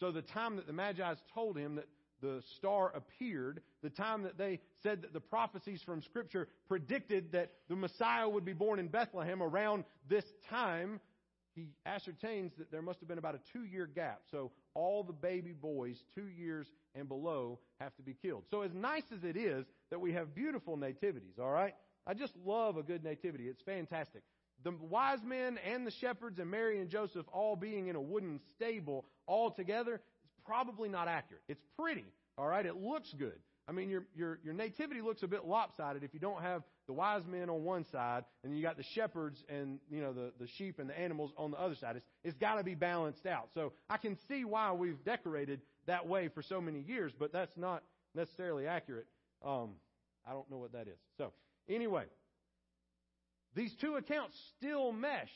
So 0.00 0.10
the 0.10 0.22
time 0.22 0.56
that 0.56 0.66
the 0.66 0.72
Magi's 0.72 1.22
told 1.32 1.56
him 1.56 1.76
that 1.76 1.86
the 2.24 2.42
star 2.56 2.90
appeared, 2.94 3.60
the 3.82 3.90
time 3.90 4.22
that 4.22 4.38
they 4.38 4.58
said 4.82 5.02
that 5.02 5.12
the 5.12 5.20
prophecies 5.20 5.82
from 5.82 6.00
Scripture 6.02 6.48
predicted 6.68 7.32
that 7.32 7.52
the 7.68 7.76
Messiah 7.76 8.26
would 8.26 8.46
be 8.46 8.54
born 8.54 8.78
in 8.78 8.88
Bethlehem 8.88 9.42
around 9.42 9.84
this 10.08 10.24
time, 10.48 11.00
he 11.54 11.68
ascertains 11.84 12.52
that 12.56 12.70
there 12.72 12.80
must 12.80 12.98
have 13.00 13.08
been 13.08 13.18
about 13.18 13.34
a 13.34 13.40
two 13.52 13.64
year 13.64 13.86
gap. 13.86 14.22
So 14.30 14.52
all 14.72 15.04
the 15.04 15.12
baby 15.12 15.52
boys, 15.52 15.96
two 16.14 16.28
years 16.28 16.66
and 16.94 17.06
below, 17.06 17.58
have 17.78 17.94
to 17.96 18.02
be 18.02 18.14
killed. 18.14 18.44
So, 18.50 18.62
as 18.62 18.72
nice 18.72 19.04
as 19.12 19.22
it 19.22 19.36
is 19.36 19.66
that 19.90 20.00
we 20.00 20.12
have 20.14 20.34
beautiful 20.34 20.76
nativities, 20.78 21.34
all 21.38 21.50
right? 21.50 21.74
I 22.06 22.14
just 22.14 22.32
love 22.44 22.78
a 22.78 22.82
good 22.82 23.04
nativity. 23.04 23.48
It's 23.48 23.62
fantastic. 23.62 24.22
The 24.62 24.72
wise 24.80 25.18
men 25.22 25.58
and 25.70 25.86
the 25.86 25.90
shepherds 25.90 26.38
and 26.38 26.50
Mary 26.50 26.80
and 26.80 26.88
Joseph 26.88 27.26
all 27.32 27.54
being 27.54 27.88
in 27.88 27.96
a 27.96 28.00
wooden 28.00 28.40
stable 28.56 29.04
all 29.26 29.50
together 29.50 30.00
probably 30.46 30.88
not 30.88 31.08
accurate. 31.08 31.42
It's 31.48 31.62
pretty, 31.78 32.04
all 32.36 32.46
right? 32.46 32.64
It 32.64 32.76
looks 32.76 33.12
good. 33.18 33.38
I 33.66 33.72
mean, 33.72 33.88
your, 33.88 34.04
your, 34.14 34.38
your 34.44 34.52
nativity 34.52 35.00
looks 35.00 35.22
a 35.22 35.26
bit 35.26 35.46
lopsided 35.46 36.04
if 36.04 36.12
you 36.12 36.20
don't 36.20 36.42
have 36.42 36.62
the 36.86 36.92
wise 36.92 37.22
men 37.26 37.48
on 37.48 37.64
one 37.64 37.86
side 37.90 38.24
and 38.42 38.54
you 38.54 38.62
got 38.62 38.76
the 38.76 38.84
shepherds 38.94 39.42
and, 39.48 39.78
you 39.90 40.02
know, 40.02 40.12
the, 40.12 40.32
the 40.38 40.46
sheep 40.58 40.78
and 40.78 40.90
the 40.90 40.98
animals 40.98 41.32
on 41.38 41.50
the 41.50 41.58
other 41.58 41.74
side. 41.74 41.96
It's, 41.96 42.04
it's 42.22 42.36
got 42.36 42.56
to 42.56 42.64
be 42.64 42.74
balanced 42.74 43.24
out. 43.24 43.48
So 43.54 43.72
I 43.88 43.96
can 43.96 44.18
see 44.28 44.44
why 44.44 44.72
we've 44.72 45.02
decorated 45.02 45.62
that 45.86 46.06
way 46.06 46.28
for 46.28 46.42
so 46.42 46.60
many 46.60 46.80
years, 46.80 47.12
but 47.18 47.32
that's 47.32 47.56
not 47.56 47.82
necessarily 48.14 48.66
accurate. 48.66 49.06
Um, 49.42 49.70
I 50.26 50.32
don't 50.32 50.50
know 50.50 50.58
what 50.58 50.72
that 50.72 50.86
is. 50.86 50.98
So 51.16 51.32
anyway, 51.66 52.04
these 53.54 53.74
two 53.80 53.94
accounts 53.94 54.36
still 54.58 54.92
mesh. 54.92 55.30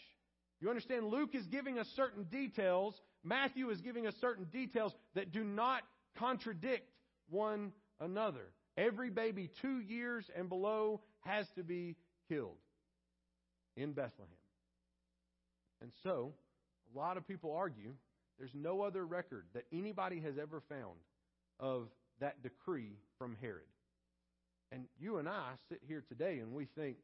You 0.60 0.68
understand, 0.68 1.06
Luke 1.06 1.34
is 1.34 1.46
giving 1.46 1.78
us 1.78 1.86
certain 1.94 2.24
details. 2.24 3.00
Matthew 3.24 3.70
is 3.70 3.80
giving 3.80 4.06
us 4.06 4.14
certain 4.20 4.44
details 4.44 4.92
that 5.14 5.32
do 5.32 5.44
not 5.44 5.82
contradict 6.18 6.88
one 7.28 7.72
another. 8.00 8.52
Every 8.76 9.10
baby 9.10 9.50
two 9.60 9.80
years 9.80 10.24
and 10.36 10.48
below 10.48 11.00
has 11.20 11.46
to 11.56 11.62
be 11.62 11.96
killed 12.28 12.58
in 13.76 13.92
Bethlehem. 13.92 14.28
And 15.80 15.90
so, 16.02 16.32
a 16.94 16.98
lot 16.98 17.16
of 17.16 17.26
people 17.26 17.54
argue 17.54 17.94
there's 18.38 18.54
no 18.54 18.82
other 18.82 19.04
record 19.04 19.46
that 19.54 19.64
anybody 19.72 20.20
has 20.20 20.34
ever 20.40 20.62
found 20.68 20.98
of 21.60 21.88
that 22.20 22.42
decree 22.42 22.96
from 23.18 23.36
Herod. 23.40 23.62
And 24.70 24.84
you 24.98 25.18
and 25.18 25.28
I 25.28 25.52
sit 25.68 25.80
here 25.86 26.04
today 26.08 26.38
and 26.38 26.52
we 26.52 26.66
think, 26.76 26.96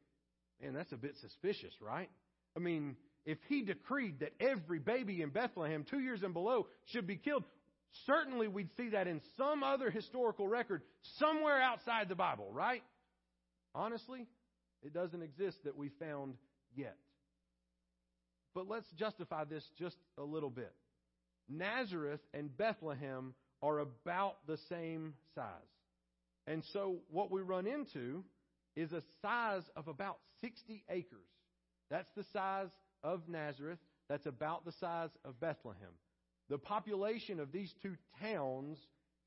man, 0.61 0.75
that's 0.75 0.92
a 0.92 0.97
bit 0.97 1.16
suspicious, 1.21 1.73
right? 1.80 2.11
I 2.56 2.61
mean, 2.61 2.97
if 3.25 3.38
he 3.49 3.62
decreed 3.62 4.21
that 4.21 4.33
every 4.38 4.78
baby 4.78 5.23
in 5.23 5.31
Bethlehem, 5.31 5.85
two 5.88 6.00
years 6.00 6.23
and 6.23 6.35
below, 6.35 6.66
should 6.87 7.07
be 7.07 7.16
killed, 7.16 7.45
certainly 8.07 8.49
we'd 8.49 8.71
see 8.76 8.90
that 8.90 9.07
in 9.07 9.21
some 9.37 9.62
other 9.62 9.90
historical 9.90 10.47
record 10.47 10.83
somewhere 11.19 11.61
outside 11.61 12.09
the 12.09 12.14
Bible, 12.14 12.49
right? 12.52 12.83
Honestly, 13.75 14.26
it 14.83 14.93
doesn't 14.93 15.23
exist 15.23 15.57
that 15.64 15.76
we 15.76 15.88
found 16.00 16.35
yet. 16.76 16.97
But 18.54 18.69
let's 18.69 18.90
justify 18.93 19.45
this 19.45 19.64
just 19.78 19.97
a 20.19 20.23
little 20.23 20.50
bit. 20.50 20.73
Nazareth 21.49 22.21
and 22.33 22.54
Bethlehem 22.57 23.34
are 23.63 23.78
about 23.78 24.37
the 24.47 24.58
same 24.69 25.15
size. 25.34 25.47
And 26.47 26.63
so 26.73 26.99
what 27.10 27.30
we 27.30 27.41
run 27.41 27.67
into 27.67 28.23
is 28.76 28.93
a 28.93 29.02
size 29.23 29.63
of 29.76 29.89
about 29.89 30.19
60 30.41 30.84
acres. 30.91 31.26
That's 31.91 32.10
the 32.17 32.25
size 32.32 32.69
of 33.04 33.28
Nazareth. 33.28 33.78
That's 34.08 34.26
about 34.26 34.64
the 34.64 34.73
size 34.73 35.10
of 35.25 35.38
Bethlehem. 35.38 35.93
The 36.50 36.58
population 36.58 37.38
of 37.38 37.52
these 37.52 37.73
two 37.82 37.97
towns 38.21 38.78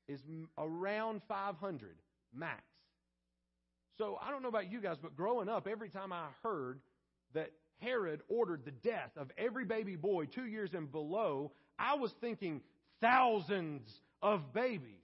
is 0.08 0.20
around 0.58 1.22
500 1.28 1.96
max. 2.34 2.62
So 3.96 4.18
I 4.22 4.30
don't 4.30 4.42
know 4.42 4.48
about 4.48 4.70
you 4.70 4.80
guys, 4.80 4.96
but 5.02 5.16
growing 5.16 5.48
up, 5.48 5.66
every 5.66 5.88
time 5.88 6.12
I 6.12 6.26
heard 6.42 6.80
that 7.34 7.50
Herod 7.80 8.20
ordered 8.28 8.64
the 8.64 8.70
death 8.70 9.10
of 9.16 9.30
every 9.36 9.64
baby 9.64 9.96
boy 9.96 10.26
two 10.26 10.46
years 10.46 10.74
and 10.74 10.90
below, 10.90 11.52
I 11.78 11.94
was 11.96 12.12
thinking 12.20 12.60
thousands 13.00 13.82
of 14.22 14.52
babies. 14.52 14.94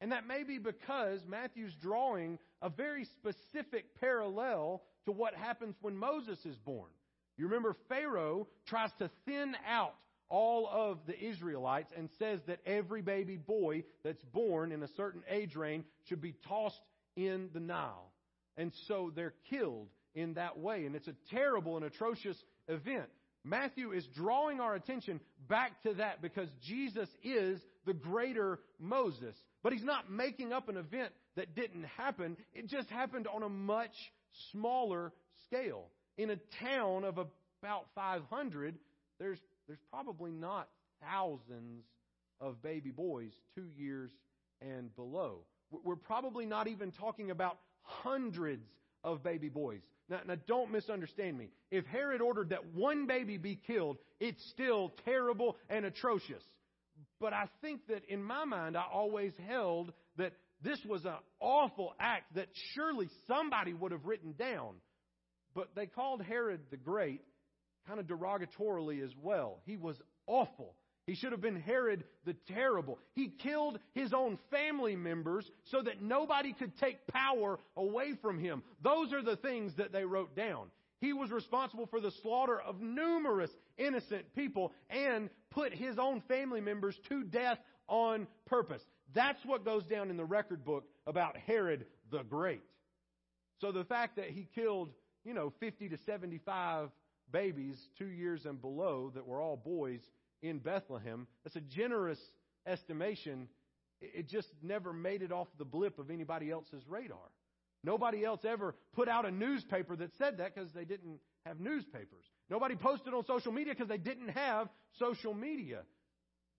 And 0.00 0.12
that 0.12 0.26
may 0.26 0.44
be 0.44 0.58
because 0.58 1.20
Matthew's 1.26 1.74
drawing 1.74 2.38
a 2.62 2.70
very 2.70 3.04
specific 3.04 4.00
parallel 4.00 4.82
to 5.04 5.12
what 5.12 5.34
happens 5.34 5.74
when 5.82 5.96
Moses 5.96 6.38
is 6.46 6.56
born. 6.56 6.88
You 7.40 7.46
remember 7.46 7.74
Pharaoh 7.88 8.48
tries 8.66 8.90
to 8.98 9.08
thin 9.24 9.54
out 9.66 9.94
all 10.28 10.68
of 10.70 10.98
the 11.06 11.18
Israelites 11.18 11.90
and 11.96 12.10
says 12.18 12.38
that 12.48 12.60
every 12.66 13.00
baby 13.00 13.38
boy 13.38 13.84
that's 14.04 14.22
born 14.24 14.72
in 14.72 14.82
a 14.82 14.88
certain 14.88 15.22
age 15.26 15.56
range 15.56 15.86
should 16.04 16.20
be 16.20 16.34
tossed 16.46 16.82
in 17.16 17.48
the 17.54 17.58
Nile. 17.58 18.12
And 18.58 18.72
so 18.86 19.10
they're 19.16 19.32
killed 19.48 19.88
in 20.14 20.34
that 20.34 20.58
way. 20.58 20.84
And 20.84 20.94
it's 20.94 21.08
a 21.08 21.14
terrible 21.30 21.76
and 21.76 21.86
atrocious 21.86 22.36
event. 22.68 23.08
Matthew 23.42 23.92
is 23.92 24.06
drawing 24.14 24.60
our 24.60 24.74
attention 24.74 25.18
back 25.48 25.82
to 25.84 25.94
that 25.94 26.20
because 26.20 26.50
Jesus 26.66 27.08
is 27.24 27.58
the 27.86 27.94
greater 27.94 28.60
Moses. 28.78 29.34
But 29.62 29.72
he's 29.72 29.82
not 29.82 30.10
making 30.10 30.52
up 30.52 30.68
an 30.68 30.76
event 30.76 31.12
that 31.36 31.54
didn't 31.54 31.84
happen. 31.96 32.36
It 32.52 32.66
just 32.68 32.90
happened 32.90 33.26
on 33.34 33.42
a 33.42 33.48
much 33.48 33.94
smaller 34.52 35.14
scale. 35.46 35.86
In 36.20 36.28
a 36.28 36.36
town 36.62 37.04
of 37.04 37.16
about 37.16 37.86
500, 37.94 38.76
there's 39.18 39.38
there's 39.66 39.78
probably 39.88 40.32
not 40.32 40.68
thousands 41.00 41.82
of 42.42 42.62
baby 42.62 42.90
boys 42.90 43.32
two 43.54 43.68
years 43.74 44.10
and 44.60 44.94
below. 44.96 45.44
We're 45.70 45.96
probably 45.96 46.44
not 46.44 46.68
even 46.68 46.92
talking 46.92 47.30
about 47.30 47.58
hundreds 47.80 48.66
of 49.02 49.22
baby 49.22 49.48
boys. 49.48 49.80
Now, 50.10 50.20
now, 50.26 50.34
don't 50.46 50.70
misunderstand 50.70 51.38
me. 51.38 51.48
If 51.70 51.86
Herod 51.86 52.20
ordered 52.20 52.50
that 52.50 52.74
one 52.74 53.06
baby 53.06 53.38
be 53.38 53.58
killed, 53.66 53.96
it's 54.18 54.44
still 54.50 54.92
terrible 55.06 55.56
and 55.70 55.86
atrocious. 55.86 56.42
But 57.18 57.32
I 57.32 57.46
think 57.62 57.86
that 57.88 58.02
in 58.10 58.22
my 58.22 58.44
mind, 58.44 58.76
I 58.76 58.84
always 58.92 59.32
held 59.48 59.94
that 60.18 60.34
this 60.62 60.80
was 60.86 61.06
an 61.06 61.14
awful 61.40 61.94
act 61.98 62.34
that 62.34 62.48
surely 62.74 63.08
somebody 63.26 63.72
would 63.72 63.92
have 63.92 64.04
written 64.04 64.34
down. 64.38 64.74
But 65.54 65.74
they 65.74 65.86
called 65.86 66.22
Herod 66.22 66.60
the 66.70 66.76
Great 66.76 67.22
kind 67.86 67.98
of 67.98 68.06
derogatorily 68.06 69.02
as 69.04 69.10
well. 69.20 69.60
He 69.64 69.76
was 69.76 69.96
awful. 70.26 70.74
He 71.06 71.14
should 71.16 71.32
have 71.32 71.40
been 71.40 71.60
Herod 71.60 72.04
the 72.24 72.34
Terrible. 72.46 72.98
He 73.14 73.28
killed 73.28 73.78
his 73.94 74.12
own 74.12 74.38
family 74.50 74.94
members 74.94 75.50
so 75.64 75.82
that 75.82 76.02
nobody 76.02 76.52
could 76.52 76.76
take 76.78 77.06
power 77.08 77.58
away 77.76 78.12
from 78.22 78.38
him. 78.38 78.62
Those 78.82 79.12
are 79.12 79.22
the 79.22 79.36
things 79.36 79.72
that 79.76 79.92
they 79.92 80.04
wrote 80.04 80.36
down. 80.36 80.70
He 81.00 81.12
was 81.12 81.30
responsible 81.30 81.86
for 81.86 82.00
the 82.00 82.12
slaughter 82.22 82.60
of 82.60 82.80
numerous 82.80 83.50
innocent 83.78 84.34
people 84.34 84.72
and 84.90 85.30
put 85.50 85.72
his 85.72 85.98
own 85.98 86.22
family 86.28 86.60
members 86.60 86.94
to 87.08 87.24
death 87.24 87.58
on 87.88 88.26
purpose. 88.46 88.82
That's 89.14 89.44
what 89.44 89.64
goes 89.64 89.84
down 89.84 90.10
in 90.10 90.16
the 90.16 90.24
record 90.24 90.64
book 90.64 90.84
about 91.06 91.36
Herod 91.36 91.86
the 92.12 92.22
Great. 92.22 92.62
So 93.60 93.72
the 93.72 93.84
fact 93.84 94.16
that 94.16 94.30
he 94.30 94.46
killed, 94.54 94.90
you 95.24 95.34
know, 95.34 95.52
50 95.60 95.90
to 95.90 95.98
75 96.06 96.90
babies 97.30 97.76
two 97.98 98.06
years 98.06 98.44
and 98.44 98.60
below 98.60 99.12
that 99.14 99.26
were 99.26 99.40
all 99.40 99.56
boys 99.56 100.00
in 100.42 100.58
Bethlehem. 100.58 101.26
That's 101.44 101.56
a 101.56 101.60
generous 101.60 102.18
estimation. 102.66 103.48
It 104.00 104.28
just 104.28 104.48
never 104.62 104.92
made 104.92 105.22
it 105.22 105.32
off 105.32 105.48
the 105.58 105.64
blip 105.64 105.98
of 105.98 106.10
anybody 106.10 106.50
else's 106.50 106.82
radar. 106.88 107.18
Nobody 107.82 108.24
else 108.24 108.40
ever 108.44 108.74
put 108.94 109.08
out 109.08 109.26
a 109.26 109.30
newspaper 109.30 109.96
that 109.96 110.10
said 110.18 110.38
that 110.38 110.54
because 110.54 110.70
they 110.72 110.84
didn't 110.84 111.20
have 111.46 111.60
newspapers. 111.60 112.24
Nobody 112.50 112.76
posted 112.76 113.14
on 113.14 113.24
social 113.26 113.52
media 113.52 113.74
because 113.74 113.88
they 113.88 113.98
didn't 113.98 114.28
have 114.28 114.68
social 114.98 115.32
media. 115.32 115.82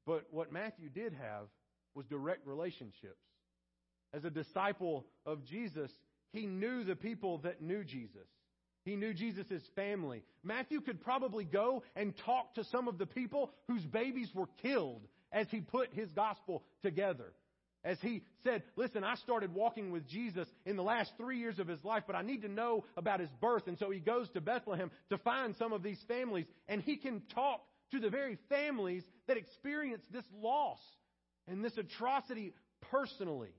But 0.06 0.26
what 0.32 0.52
Matthew 0.52 0.90
did 0.90 1.14
have 1.14 1.48
was 1.94 2.06
direct 2.08 2.48
relationships. 2.48 3.22
As 4.14 4.26
a 4.26 4.30
disciple 4.30 5.06
of 5.26 5.46
Jesus, 5.46 5.92
he 6.34 6.46
knew 6.46 6.84
the 6.84 6.96
people 6.96 7.40
that 7.40 7.62
knew 7.62 7.84
Jesus. 7.84 8.28
He 8.84 8.96
knew 8.96 9.14
Jesus' 9.14 9.62
family. 9.76 10.24
Matthew 10.44 10.82
could 10.82 11.02
probably 11.02 11.46
go 11.46 11.84
and 11.96 12.14
talk 12.26 12.56
to 12.56 12.64
some 12.66 12.88
of 12.88 12.98
the 12.98 13.06
people 13.06 13.52
whose 13.68 13.84
babies 13.84 14.30
were 14.34 14.48
killed 14.62 15.02
as 15.32 15.48
he 15.52 15.62
put 15.62 15.94
his 15.94 16.10
gospel 16.12 16.64
together. 16.82 17.34
As 17.84 17.98
he 18.02 18.24
said, 18.44 18.64
listen, 18.76 19.04
I 19.04 19.16
started 19.16 19.54
walking 19.54 19.92
with 19.92 20.08
Jesus 20.08 20.48
in 20.66 20.76
the 20.76 20.84
last 20.84 21.12
three 21.18 21.40
years 21.40 21.58
of 21.58 21.68
his 21.68 21.84
life, 21.84 22.04
but 22.06 22.16
I 22.16 22.22
need 22.22 22.44
to 22.44 22.48
know 22.48 22.86
about 22.96 23.20
his 23.20 23.30
birth. 23.40 23.64
And 23.68 23.78
so 23.80 23.90
he 23.90 24.00
goes 24.00 24.30
to 24.32 24.42
Bethlehem 24.42 24.92
to 25.10 25.18
find 25.18 25.56
some 25.58 25.74
of 25.74 25.82
these 25.82 26.00
families, 26.08 26.46
and 26.68 26.82
he 26.82 26.98
can 26.98 27.22
talk 27.34 27.62
to 27.92 28.00
the 28.00 28.10
very 28.10 28.38
families 28.50 29.04
that 29.28 29.38
experienced 29.38 30.06
this 30.12 30.26
loss 30.42 30.80
and 31.48 31.64
this 31.64 31.78
atrocity 31.78 32.54
personally. 32.92 33.54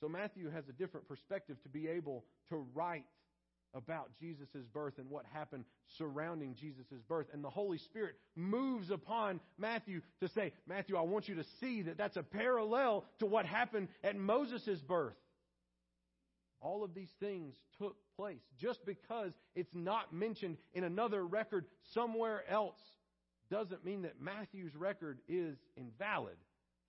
So 0.00 0.08
Matthew 0.08 0.50
has 0.50 0.64
a 0.68 0.72
different 0.72 1.08
perspective 1.08 1.56
to 1.62 1.68
be 1.68 1.88
able 1.88 2.24
to 2.50 2.66
write 2.74 3.04
about 3.74 4.10
Jesus' 4.18 4.66
birth 4.72 4.94
and 4.98 5.08
what 5.10 5.24
happened 5.32 5.64
surrounding 5.98 6.54
Jesus' 6.54 7.02
birth. 7.08 7.26
And 7.32 7.44
the 7.44 7.50
Holy 7.50 7.78
Spirit 7.78 8.16
moves 8.36 8.90
upon 8.90 9.40
Matthew 9.58 10.02
to 10.20 10.28
say, 10.28 10.52
Matthew, 10.66 10.96
I 10.96 11.02
want 11.02 11.28
you 11.28 11.36
to 11.36 11.44
see 11.60 11.82
that 11.82 11.96
that's 11.96 12.16
a 12.16 12.22
parallel 12.22 13.04
to 13.20 13.26
what 13.26 13.46
happened 13.46 13.88
at 14.02 14.16
Moses' 14.16 14.80
birth. 14.80 15.14
All 16.60 16.84
of 16.84 16.94
these 16.94 17.10
things 17.20 17.54
took 17.78 17.96
place. 18.16 18.42
Just 18.58 18.84
because 18.84 19.32
it's 19.54 19.74
not 19.74 20.12
mentioned 20.12 20.58
in 20.74 20.84
another 20.84 21.24
record 21.24 21.64
somewhere 21.94 22.42
else 22.50 22.78
doesn't 23.50 23.84
mean 23.84 24.02
that 24.02 24.20
Matthew's 24.20 24.76
record 24.76 25.18
is 25.28 25.56
invalid. 25.76 26.36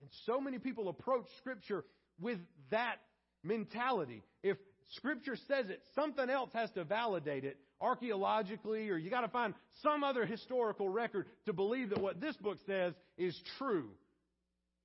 And 0.00 0.10
so 0.26 0.40
many 0.40 0.58
people 0.58 0.88
approach 0.88 1.26
Scripture 1.38 1.84
with 2.20 2.38
that 2.70 2.96
mentality. 3.42 4.22
If 4.42 4.58
Scripture 4.90 5.36
says 5.48 5.68
it. 5.68 5.82
Something 5.94 6.30
else 6.30 6.50
has 6.54 6.70
to 6.72 6.84
validate 6.84 7.44
it 7.44 7.58
archaeologically, 7.80 8.88
or 8.90 8.96
you 8.96 9.10
got 9.10 9.22
to 9.22 9.28
find 9.28 9.54
some 9.82 10.04
other 10.04 10.24
historical 10.24 10.88
record 10.88 11.26
to 11.46 11.52
believe 11.52 11.90
that 11.90 12.00
what 12.00 12.20
this 12.20 12.36
book 12.36 12.58
says 12.66 12.94
is 13.18 13.38
true. 13.58 13.90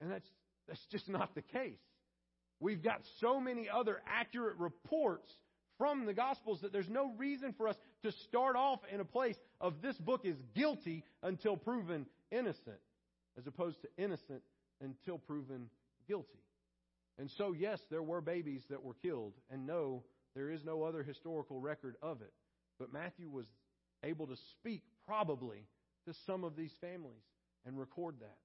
And 0.01 0.11
that's, 0.11 0.27
that's 0.67 0.85
just 0.91 1.07
not 1.07 1.35
the 1.35 1.41
case. 1.41 1.77
We've 2.59 2.83
got 2.83 3.01
so 3.19 3.39
many 3.39 3.67
other 3.69 4.01
accurate 4.07 4.57
reports 4.57 5.31
from 5.77 6.05
the 6.05 6.13
Gospels 6.13 6.61
that 6.61 6.73
there's 6.73 6.89
no 6.89 7.13
reason 7.17 7.53
for 7.55 7.67
us 7.67 7.75
to 8.03 8.11
start 8.27 8.55
off 8.55 8.79
in 8.91 8.99
a 8.99 9.05
place 9.05 9.35
of 9.61 9.81
this 9.81 9.95
book 9.97 10.21
is 10.23 10.35
guilty 10.55 11.03
until 11.21 11.55
proven 11.55 12.07
innocent, 12.31 12.79
as 13.37 13.45
opposed 13.45 13.79
to 13.83 13.87
innocent 14.03 14.41
until 14.81 15.19
proven 15.19 15.69
guilty. 16.07 16.39
And 17.19 17.29
so, 17.31 17.53
yes, 17.53 17.81
there 17.89 18.03
were 18.03 18.21
babies 18.21 18.63
that 18.69 18.83
were 18.83 18.93
killed, 18.93 19.33
and 19.49 19.65
no, 19.65 20.03
there 20.35 20.51
is 20.51 20.63
no 20.63 20.83
other 20.83 21.03
historical 21.03 21.59
record 21.59 21.95
of 22.01 22.21
it. 22.21 22.33
But 22.79 22.93
Matthew 22.93 23.29
was 23.29 23.47
able 24.03 24.27
to 24.27 24.35
speak 24.51 24.83
probably 25.05 25.65
to 26.05 26.13
some 26.25 26.43
of 26.43 26.55
these 26.55 26.73
families 26.79 27.23
and 27.65 27.79
record 27.79 28.15
that. 28.19 28.37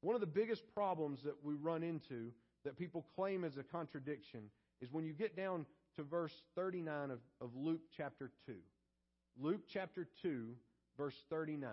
One 0.00 0.14
of 0.14 0.20
the 0.20 0.26
biggest 0.26 0.62
problems 0.74 1.22
that 1.22 1.36
we 1.44 1.54
run 1.54 1.82
into 1.82 2.32
that 2.64 2.76
people 2.76 3.06
claim 3.14 3.44
as 3.44 3.56
a 3.56 3.62
contradiction 3.62 4.50
is 4.80 4.90
when 4.90 5.04
you 5.04 5.12
get 5.12 5.36
down 5.36 5.66
to 5.96 6.02
verse 6.02 6.32
39 6.56 7.10
of, 7.10 7.20
of 7.40 7.50
Luke 7.54 7.82
chapter 7.96 8.30
2. 8.46 8.54
Luke 9.38 9.62
chapter 9.72 10.08
2, 10.22 10.48
verse 10.96 11.14
39. 11.30 11.70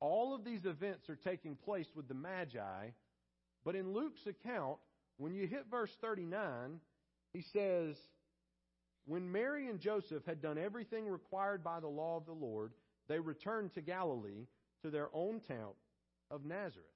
All 0.00 0.34
of 0.34 0.44
these 0.44 0.64
events 0.64 1.08
are 1.08 1.16
taking 1.16 1.56
place 1.56 1.88
with 1.94 2.08
the 2.08 2.14
Magi, 2.14 2.88
but 3.64 3.74
in 3.74 3.92
Luke's 3.92 4.26
account, 4.26 4.78
when 5.20 5.34
you 5.34 5.46
hit 5.46 5.66
verse 5.70 5.90
39, 6.00 6.80
he 7.34 7.42
says, 7.52 7.94
When 9.04 9.30
Mary 9.30 9.68
and 9.68 9.78
Joseph 9.78 10.24
had 10.24 10.40
done 10.40 10.56
everything 10.56 11.06
required 11.06 11.62
by 11.62 11.78
the 11.78 11.88
law 11.88 12.16
of 12.16 12.24
the 12.24 12.32
Lord, 12.32 12.72
they 13.06 13.18
returned 13.20 13.74
to 13.74 13.82
Galilee, 13.82 14.46
to 14.82 14.90
their 14.90 15.08
own 15.12 15.40
town 15.46 15.72
of 16.30 16.46
Nazareth. 16.46 16.86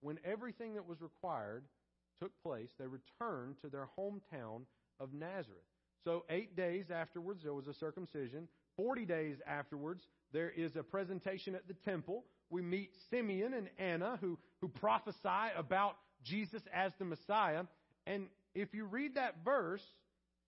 When 0.00 0.18
everything 0.24 0.74
that 0.74 0.88
was 0.88 1.02
required 1.02 1.64
took 2.18 2.32
place, 2.42 2.70
they 2.78 2.86
returned 2.86 3.56
to 3.60 3.68
their 3.68 3.88
hometown 3.98 4.62
of 4.98 5.12
Nazareth. 5.12 5.60
So, 6.04 6.24
eight 6.30 6.56
days 6.56 6.86
afterwards, 6.90 7.42
there 7.42 7.52
was 7.52 7.66
a 7.66 7.74
circumcision. 7.74 8.48
Forty 8.76 9.04
days 9.04 9.36
afterwards, 9.46 10.02
there 10.32 10.50
is 10.50 10.76
a 10.76 10.82
presentation 10.82 11.54
at 11.54 11.68
the 11.68 11.74
temple. 11.84 12.24
We 12.50 12.62
meet 12.62 12.90
Simeon 13.10 13.54
and 13.54 13.68
Anna, 13.78 14.18
who, 14.20 14.38
who 14.60 14.68
prophesy 14.68 15.52
about 15.56 15.96
Jesus 16.24 16.62
as 16.72 16.92
the 16.98 17.04
Messiah. 17.04 17.64
And 18.06 18.26
if 18.54 18.74
you 18.74 18.84
read 18.84 19.14
that 19.14 19.36
verse 19.44 19.84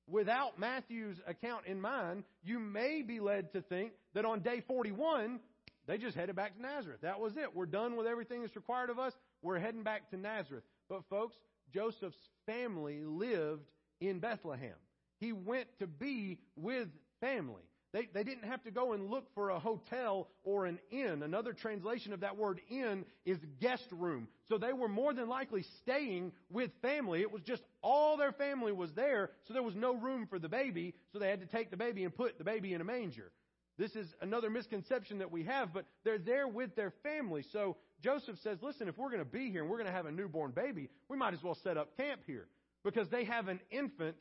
without 0.08 0.58
Matthew's 0.58 1.16
account 1.26 1.66
in 1.66 1.80
mind, 1.80 2.24
you 2.44 2.58
may 2.58 3.02
be 3.02 3.20
led 3.20 3.52
to 3.52 3.60
think 3.60 3.92
that 4.14 4.24
on 4.24 4.40
day 4.40 4.62
41, 4.66 5.40
they 5.86 5.98
just 5.98 6.16
headed 6.16 6.36
back 6.36 6.56
to 6.56 6.62
Nazareth. 6.62 7.00
That 7.02 7.20
was 7.20 7.36
it. 7.36 7.54
We're 7.54 7.66
done 7.66 7.96
with 7.96 8.06
everything 8.06 8.40
that's 8.42 8.56
required 8.56 8.90
of 8.90 8.98
us. 8.98 9.12
We're 9.42 9.58
heading 9.58 9.82
back 9.82 10.10
to 10.10 10.16
Nazareth. 10.16 10.64
But, 10.88 11.02
folks, 11.08 11.36
Joseph's 11.72 12.16
family 12.46 13.04
lived 13.04 13.68
in 14.00 14.18
Bethlehem. 14.18 14.74
He 15.20 15.32
went 15.32 15.68
to 15.78 15.86
be 15.86 16.38
with 16.56 16.88
family. 17.20 17.62
They, 17.96 18.08
they 18.12 18.24
didn't 18.24 18.44
have 18.44 18.62
to 18.64 18.70
go 18.70 18.92
and 18.92 19.08
look 19.08 19.24
for 19.34 19.48
a 19.48 19.58
hotel 19.58 20.28
or 20.44 20.66
an 20.66 20.78
inn. 20.90 21.22
Another 21.22 21.54
translation 21.54 22.12
of 22.12 22.20
that 22.20 22.36
word 22.36 22.60
inn 22.68 23.06
is 23.24 23.38
guest 23.58 23.86
room. 23.90 24.28
So 24.50 24.58
they 24.58 24.74
were 24.74 24.86
more 24.86 25.14
than 25.14 25.30
likely 25.30 25.64
staying 25.80 26.32
with 26.50 26.70
family. 26.82 27.22
It 27.22 27.32
was 27.32 27.40
just 27.40 27.62
all 27.80 28.18
their 28.18 28.32
family 28.32 28.70
was 28.70 28.92
there, 28.92 29.30
so 29.48 29.54
there 29.54 29.62
was 29.62 29.74
no 29.74 29.96
room 29.96 30.26
for 30.28 30.38
the 30.38 30.48
baby, 30.48 30.92
so 31.10 31.18
they 31.18 31.30
had 31.30 31.40
to 31.40 31.46
take 31.46 31.70
the 31.70 31.78
baby 31.78 32.04
and 32.04 32.14
put 32.14 32.36
the 32.36 32.44
baby 32.44 32.74
in 32.74 32.82
a 32.82 32.84
manger. 32.84 33.32
This 33.78 33.96
is 33.96 34.06
another 34.20 34.50
misconception 34.50 35.20
that 35.20 35.32
we 35.32 35.44
have, 35.44 35.72
but 35.72 35.86
they're 36.04 36.18
there 36.18 36.48
with 36.48 36.76
their 36.76 36.92
family. 37.02 37.46
So 37.50 37.78
Joseph 38.02 38.36
says, 38.42 38.58
listen, 38.60 38.88
if 38.88 38.98
we're 38.98 39.10
going 39.10 39.24
to 39.24 39.24
be 39.24 39.50
here 39.50 39.62
and 39.62 39.70
we're 39.70 39.78
going 39.78 39.86
to 39.86 39.96
have 39.96 40.04
a 40.04 40.12
newborn 40.12 40.50
baby, 40.50 40.90
we 41.08 41.16
might 41.16 41.32
as 41.32 41.42
well 41.42 41.56
set 41.64 41.78
up 41.78 41.96
camp 41.96 42.20
here 42.26 42.46
because 42.84 43.08
they 43.08 43.24
have 43.24 43.48
an 43.48 43.60
infant 43.70 44.16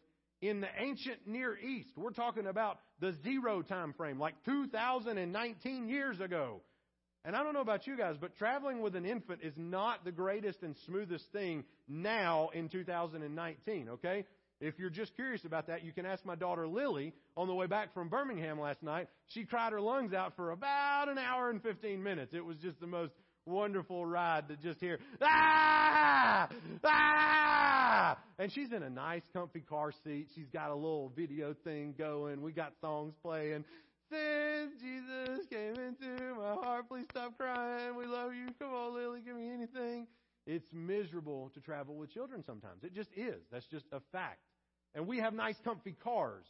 in 0.49 0.61
the 0.61 0.67
ancient 0.77 1.25
Near 1.25 1.57
East. 1.57 1.89
We're 1.95 2.11
talking 2.11 2.47
about 2.47 2.79
the 2.99 3.13
zero 3.23 3.61
time 3.61 3.93
frame, 3.93 4.19
like 4.19 4.35
2019 4.45 5.89
years 5.89 6.19
ago. 6.19 6.61
And 7.23 7.35
I 7.35 7.43
don't 7.43 7.53
know 7.53 7.61
about 7.61 7.87
you 7.87 7.97
guys, 7.97 8.17
but 8.21 8.35
traveling 8.37 8.81
with 8.81 8.95
an 8.95 9.05
infant 9.05 9.41
is 9.41 9.53
not 9.57 10.05
the 10.05 10.11
greatest 10.11 10.61
and 10.61 10.75
smoothest 10.85 11.25
thing 11.31 11.63
now 11.87 12.49
in 12.53 12.69
2019, 12.69 13.89
okay? 13.89 14.25
If 14.61 14.77
you're 14.77 14.91
just 14.91 15.15
curious 15.15 15.43
about 15.43 15.67
that, 15.67 15.83
you 15.83 15.91
can 15.91 16.05
ask 16.05 16.23
my 16.23 16.35
daughter 16.35 16.67
Lily 16.67 17.13
on 17.35 17.47
the 17.47 17.55
way 17.55 17.65
back 17.65 17.93
from 17.95 18.09
Birmingham 18.09 18.59
last 18.59 18.83
night. 18.83 19.07
She 19.27 19.43
cried 19.43 19.73
her 19.73 19.81
lungs 19.81 20.13
out 20.13 20.35
for 20.35 20.51
about 20.51 21.09
an 21.09 21.17
hour 21.17 21.49
and 21.49 21.61
15 21.63 22.01
minutes. 22.01 22.33
It 22.33 22.45
was 22.45 22.57
just 22.57 22.79
the 22.79 22.87
most 22.87 23.13
wonderful 23.47 24.05
ride 24.05 24.47
to 24.49 24.55
just 24.57 24.79
hear, 24.79 24.99
ah, 25.21 26.47
ah, 26.83 28.17
and 28.37 28.51
she's 28.51 28.71
in 28.71 28.83
a 28.83 28.89
nice, 28.89 29.23
comfy 29.33 29.61
car 29.61 29.91
seat. 30.03 30.27
She's 30.35 30.49
got 30.51 30.71
a 30.71 30.75
little 30.75 31.11
video 31.15 31.55
thing 31.63 31.93
going. 31.97 32.41
We 32.41 32.51
got 32.51 32.73
songs 32.81 33.13
playing. 33.23 33.63
Since 34.11 34.73
Jesus 34.79 35.45
came 35.49 35.75
into 35.75 36.35
my 36.35 36.53
heart, 36.53 36.87
please 36.89 37.05
stop 37.09 37.37
crying. 37.37 37.95
We 37.95 38.05
love 38.05 38.33
you. 38.35 38.47
Come 38.59 38.73
on, 38.73 38.93
Lily, 38.93 39.21
give 39.25 39.35
me 39.35 39.49
anything. 39.49 40.07
It's 40.45 40.67
miserable 40.71 41.49
to 41.55 41.59
travel 41.59 41.95
with 41.95 42.13
children 42.13 42.43
sometimes. 42.45 42.83
It 42.83 42.93
just 42.93 43.09
is. 43.15 43.41
That's 43.51 43.65
just 43.65 43.85
a 43.91 43.99
fact. 44.11 44.41
And 44.93 45.07
we 45.07 45.17
have 45.19 45.33
nice, 45.33 45.55
comfy 45.63 45.95
cars. 46.03 46.45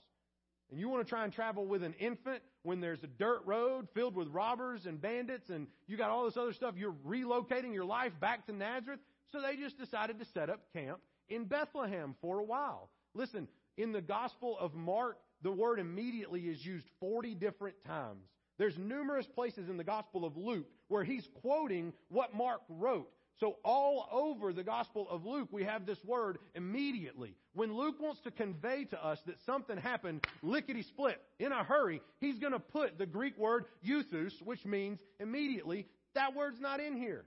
And 0.70 0.80
you 0.80 0.90
want 0.90 1.06
to 1.06 1.10
try 1.10 1.24
and 1.24 1.32
travel 1.32 1.66
with 1.66 1.84
an 1.84 1.94
infant 2.00 2.42
when 2.64 2.82
there's 2.82 3.04
a 3.04 3.08
dirt 3.08 3.42
road 3.46 3.88
filled 3.94 4.16
with 4.16 4.28
robbers 4.30 4.88
and 4.88 5.00
bandits 5.00 5.50
and 5.50 5.68
you 5.88 5.96
got 5.96 6.10
all 6.10 6.26
this 6.26 6.38
other 6.38 6.54
stuff, 6.54 6.74
you're 6.76 6.96
relocating 7.08 7.74
your 7.74 7.86
life 7.86 8.12
back 8.20 8.48
to 8.48 8.54
Nazareth. 8.54 9.00
So 9.32 9.42
they 9.42 9.56
just 9.56 9.78
decided 9.78 10.20
to 10.20 10.26
set 10.34 10.50
up 10.50 10.62
camp 10.74 11.00
in 11.30 11.46
Bethlehem 11.46 12.16
for 12.22 12.40
a 12.40 12.44
while. 12.44 12.90
Listen, 13.14 13.48
in 13.78 13.92
the 13.92 14.02
Gospel 14.02 14.58
of 14.60 14.74
Mark, 14.74 15.18
the 15.42 15.52
word 15.52 15.80
immediately 15.80 16.42
is 16.42 16.66
used 16.66 16.86
40 17.00 17.36
different 17.36 17.76
times. 17.86 18.26
There's 18.58 18.78
numerous 18.78 19.26
places 19.28 19.70
in 19.70 19.78
the 19.78 19.84
Gospel 19.84 20.26
of 20.26 20.38
Luke 20.38 20.68
where 20.88 21.04
he's 21.04 21.28
quoting 21.42 21.94
what 22.10 22.34
Mark 22.34 22.62
wrote. 22.70 23.10
So 23.40 23.58
all 23.66 24.08
over 24.14 24.54
the 24.54 24.64
Gospel 24.64 25.08
of 25.10 25.26
Luke, 25.26 25.50
we 25.52 25.66
have 25.66 25.86
this 25.86 26.02
word 26.06 26.38
immediately. 26.54 27.36
When 27.54 27.76
Luke 27.76 27.96
wants 28.00 28.22
to 28.22 28.32
convey 28.32 28.86
to 28.86 29.06
us 29.06 29.20
that 29.26 29.36
something 29.46 29.76
happened 29.76 30.26
lickety 30.42 30.84
split 30.84 31.22
in 31.38 31.52
a 31.52 31.64
hurry, 31.64 32.02
he's 32.22 32.40
going 32.40 32.54
to 32.54 32.60
put 32.60 32.98
the 32.98 33.06
Greek 33.06 33.38
word 33.38 33.66
euthus, 33.86 34.32
which 34.42 34.64
means 34.66 35.00
immediately. 35.20 35.86
That 36.14 36.34
word's 36.34 36.62
not 36.62 36.80
in 36.80 36.96
here. 36.96 37.26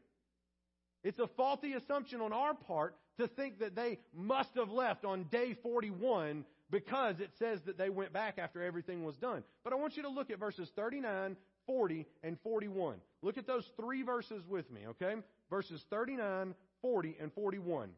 It's 1.04 1.18
a 1.18 1.28
faulty 1.36 1.74
assumption 1.74 2.22
on 2.22 2.32
our 2.32 2.54
part 2.54 2.96
to 3.18 3.28
think 3.28 3.60
that 3.60 3.76
they 3.76 3.98
must 4.14 4.54
have 4.54 4.70
left 4.70 5.04
on 5.04 5.24
day 5.24 5.54
41 5.62 6.44
because 6.70 7.20
it 7.20 7.30
says 7.38 7.60
that 7.66 7.78
they 7.78 7.90
went 7.90 8.12
back 8.12 8.38
after 8.38 8.62
everything 8.62 9.04
was 9.04 9.16
done. 9.16 9.42
But 9.64 9.72
I 9.72 9.76
want 9.76 9.96
you 9.96 10.02
to 10.02 10.08
look 10.08 10.30
at 10.30 10.38
verses 10.38 10.70
39, 10.76 11.36
40, 11.66 12.06
and 12.22 12.38
41. 12.42 12.96
Look 13.22 13.38
at 13.38 13.46
those 13.46 13.68
three 13.76 14.02
verses 14.02 14.42
with 14.48 14.70
me, 14.70 14.82
okay? 14.88 15.14
Verses 15.50 15.84
39, 15.90 16.54
40, 16.82 17.16
and 17.20 17.32
41. 17.32 17.90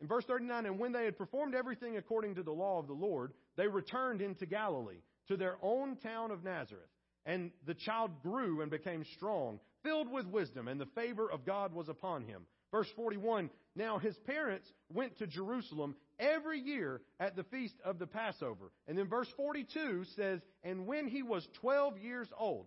In 0.00 0.06
verse 0.06 0.24
39, 0.26 0.66
and 0.66 0.78
when 0.78 0.92
they 0.92 1.04
had 1.04 1.18
performed 1.18 1.54
everything 1.54 1.96
according 1.96 2.36
to 2.36 2.42
the 2.42 2.52
law 2.52 2.78
of 2.78 2.86
the 2.86 2.92
Lord, 2.92 3.32
they 3.56 3.66
returned 3.66 4.20
into 4.20 4.46
Galilee, 4.46 5.02
to 5.28 5.36
their 5.36 5.56
own 5.62 5.96
town 5.96 6.30
of 6.30 6.44
Nazareth. 6.44 6.88
And 7.26 7.50
the 7.66 7.74
child 7.74 8.22
grew 8.22 8.62
and 8.62 8.70
became 8.70 9.04
strong, 9.04 9.58
filled 9.82 10.10
with 10.10 10.26
wisdom, 10.26 10.68
and 10.68 10.80
the 10.80 10.86
favor 10.86 11.30
of 11.30 11.44
God 11.44 11.74
was 11.74 11.88
upon 11.88 12.22
him. 12.22 12.42
Verse 12.70 12.88
41 12.96 13.50
Now 13.74 13.98
his 13.98 14.16
parents 14.18 14.70
went 14.92 15.18
to 15.18 15.26
Jerusalem 15.26 15.94
every 16.18 16.60
year 16.60 17.00
at 17.20 17.36
the 17.36 17.44
feast 17.44 17.74
of 17.84 17.98
the 17.98 18.06
Passover. 18.06 18.70
And 18.86 18.98
then 18.98 19.08
verse 19.08 19.28
42 19.36 20.04
says, 20.16 20.40
And 20.62 20.86
when 20.86 21.08
he 21.08 21.22
was 21.22 21.48
12 21.60 21.98
years 21.98 22.28
old. 22.38 22.66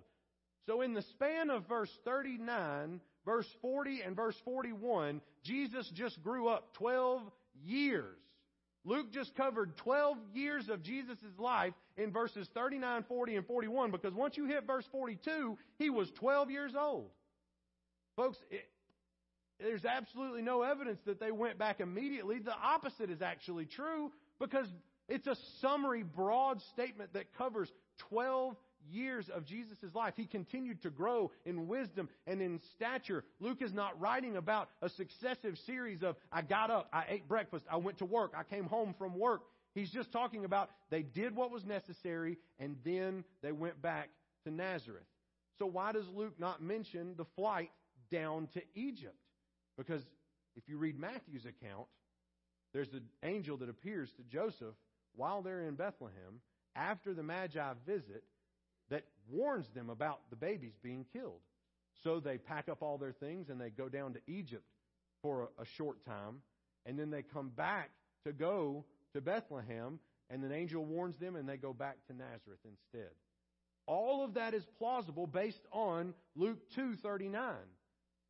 So 0.68 0.82
in 0.82 0.94
the 0.94 1.02
span 1.02 1.50
of 1.50 1.68
verse 1.68 1.92
39, 2.06 3.02
verse 3.26 3.48
40, 3.62 4.02
and 4.02 4.16
verse 4.16 4.36
41, 4.46 5.22
Jesus 5.44 5.90
just 5.90 6.22
grew 6.24 6.48
up 6.48 6.74
12 6.76 7.22
years. 7.64 8.18
Luke 8.84 9.12
just 9.12 9.36
covered 9.36 9.78
12 9.78 10.18
years 10.34 10.70
of 10.70 10.82
Jesus' 10.82 11.18
life 11.38 11.74
in 11.98 12.12
verses 12.12 12.48
39, 12.54 13.04
40, 13.08 13.36
and 13.36 13.46
41 13.46 13.92
because 13.92 14.14
once 14.14 14.38
you 14.38 14.46
hit 14.46 14.66
verse 14.66 14.86
42, 14.92 15.58
he 15.78 15.90
was 15.90 16.10
12 16.12 16.50
years 16.50 16.74
old. 16.76 17.10
Folks, 18.16 18.38
it, 18.50 18.68
there's 19.62 19.86
absolutely 19.86 20.42
no 20.42 20.64
evidence 20.64 21.00
that 21.06 21.20
they 21.20 21.32
went 21.32 21.58
back 21.58 21.80
immediately. 21.80 22.40
The 22.40 22.54
opposite 22.54 23.10
is 23.10 23.22
actually 23.22 23.66
true 23.66 24.12
because 24.40 24.68
it's 25.08 25.28
a 25.28 25.36
summary, 25.62 26.04
broad 26.04 26.62
statement 26.74 27.14
that 27.14 27.34
covers 27.38 27.72
12 28.10 28.56
years 28.90 29.30
of 29.34 29.46
Jesus' 29.46 29.94
life, 29.94 30.14
he 30.18 30.26
continued 30.26 30.82
to 30.84 30.90
grow 30.90 31.32
in 31.46 31.68
wisdom 31.68 32.10
and 32.26 32.42
in 32.42 32.60
stature. 32.76 33.24
Luke 33.40 33.62
is 33.62 33.74
not 33.74 34.00
writing 34.00 34.38
about 34.38 34.70
a 34.82 34.90
successive 34.90 35.58
series 35.66 36.02
of, 36.02 36.16
I 36.32 36.42
got 36.42 36.72
up, 36.72 36.88
I 36.92 37.06
ate 37.10 37.28
breakfast, 37.28 37.66
I 37.70 37.78
went 37.78 38.00
to 38.00 38.06
work, 38.06 38.34
I 38.36 38.44
came 38.44 38.66
home 38.66 38.96
from 38.98 39.18
work. 39.18 39.42
He's 39.74 39.92
just 39.92 40.12
talking 40.12 40.44
about 40.44 40.70
they 40.90 41.04
did 41.04 41.36
what 41.36 41.52
was 41.52 41.64
necessary 41.66 42.38
and 42.60 42.76
then 42.84 43.24
they 43.42 43.52
went 43.52 43.82
back 43.82 44.10
to 44.46 44.52
Nazareth. 44.52 45.06
So 45.60 45.66
why 45.66 45.92
does 45.92 46.06
Luke 46.16 46.40
not 46.40 46.62
mention 46.62 47.14
the 47.18 47.26
flight 47.36 47.70
down 48.12 48.48
to 48.54 48.62
Egypt? 48.76 49.16
Because 49.86 50.04
if 50.56 50.68
you 50.68 50.78
read 50.78 51.00
Matthew's 51.00 51.46
account, 51.46 51.88
there's 52.74 52.94
an 52.94 53.06
angel 53.24 53.58
that 53.58 53.70
appears 53.70 54.10
to 54.18 54.24
Joseph 54.24 54.76
while 55.16 55.42
they're 55.42 55.68
in 55.68 55.76
Bethlehem 55.76 56.42
after 56.76 57.14
the 57.14 57.24
Magi 57.24 57.74
visit 57.86 58.24
that 58.90 59.04
warns 59.30 59.68
them 59.74 59.90
about 59.90 60.20
the 60.30 60.36
babies 60.36 60.74
being 60.84 61.06
killed. 61.12 61.42
So 62.04 62.20
they 62.20 62.38
pack 62.38 62.70
up 62.70 62.82
all 62.82 62.98
their 62.98 63.12
things 63.12 63.50
and 63.50 63.60
they 63.60 63.70
go 63.70 63.90
down 63.90 64.14
to 64.14 64.20
Egypt 64.28 64.66
for 65.22 65.50
a, 65.58 65.64
a 65.64 65.66
short 65.78 66.06
time, 66.06 66.42
and 66.86 66.98
then 66.98 67.10
they 67.10 67.24
come 67.24 67.50
back 67.50 67.90
to 68.26 68.34
go 68.34 68.86
to 69.14 69.22
Bethlehem, 69.22 70.00
and 70.30 70.44
an 70.44 70.52
angel 70.52 70.86
warns 70.86 71.18
them, 71.18 71.36
and 71.36 71.48
they 71.48 71.58
go 71.58 71.74
back 71.74 71.98
to 72.08 72.14
Nazareth 72.14 72.60
instead. 72.66 73.12
All 73.86 74.24
of 74.24 74.36
that 74.36 74.54
is 74.54 74.64
plausible 74.78 75.28
based 75.28 75.66
on 75.72 76.14
Luke 76.36 76.60
2:39. 76.76 77.56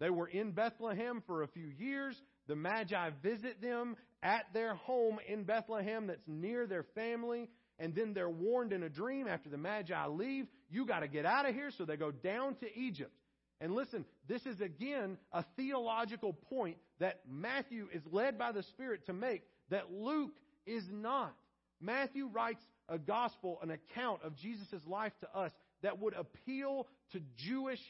They 0.02 0.10
were 0.10 0.28
in 0.28 0.52
Bethlehem 0.52 1.24
for 1.26 1.44
a 1.44 1.48
few 1.48 1.68
years. 1.68 2.22
The 2.48 2.58
Magi 2.58 3.12
visit 3.24 3.62
them 3.62 3.96
at 4.22 4.48
their 4.54 4.76
home 4.76 5.20
in 5.26 5.46
Bethlehem 5.46 6.08
that's 6.08 6.28
near 6.28 6.68
their 6.68 6.84
family 6.94 7.48
and 7.82 7.96
then 7.96 8.14
they're 8.14 8.30
warned 8.30 8.74
in 8.74 8.84
a 8.84 8.90
dream 8.90 9.28
after 9.28 9.50
the 9.50 9.58
Magi 9.58 10.06
leave, 10.06 10.46
you 10.70 10.86
got 10.86 11.00
to 11.00 11.08
get 11.08 11.26
out 11.26 11.50
of 11.50 11.56
here. 11.56 11.72
So 11.76 11.84
they 11.84 11.98
go 11.98 12.12
down 12.12 12.56
to 12.58 12.80
Egypt. 12.80 13.12
And 13.60 13.74
listen, 13.74 14.06
this 14.28 14.46
is 14.46 14.62
again 14.62 15.18
a 15.34 15.44
theological 15.56 16.34
point 16.34 16.78
that 17.00 17.22
Matthew 17.28 17.88
is 17.92 18.04
led 18.12 18.38
by 18.38 18.52
the 18.52 18.62
Spirit 18.64 19.08
to 19.08 19.14
make 19.14 19.42
that 19.72 19.92
Luke 19.92 20.36
is 20.68 20.84
not. 20.92 21.34
Matthew 21.80 22.28
writes 22.28 22.62
a 22.88 23.00
gospel, 23.00 23.58
an 23.64 23.72
account 23.72 24.22
of 24.24 24.36
Jesus' 24.36 24.86
life 24.86 25.14
to 25.22 25.36
us 25.36 25.52
that 25.82 26.00
would 26.00 26.14
appeal 26.14 26.88
to 27.14 27.20
Jewish 27.36 27.82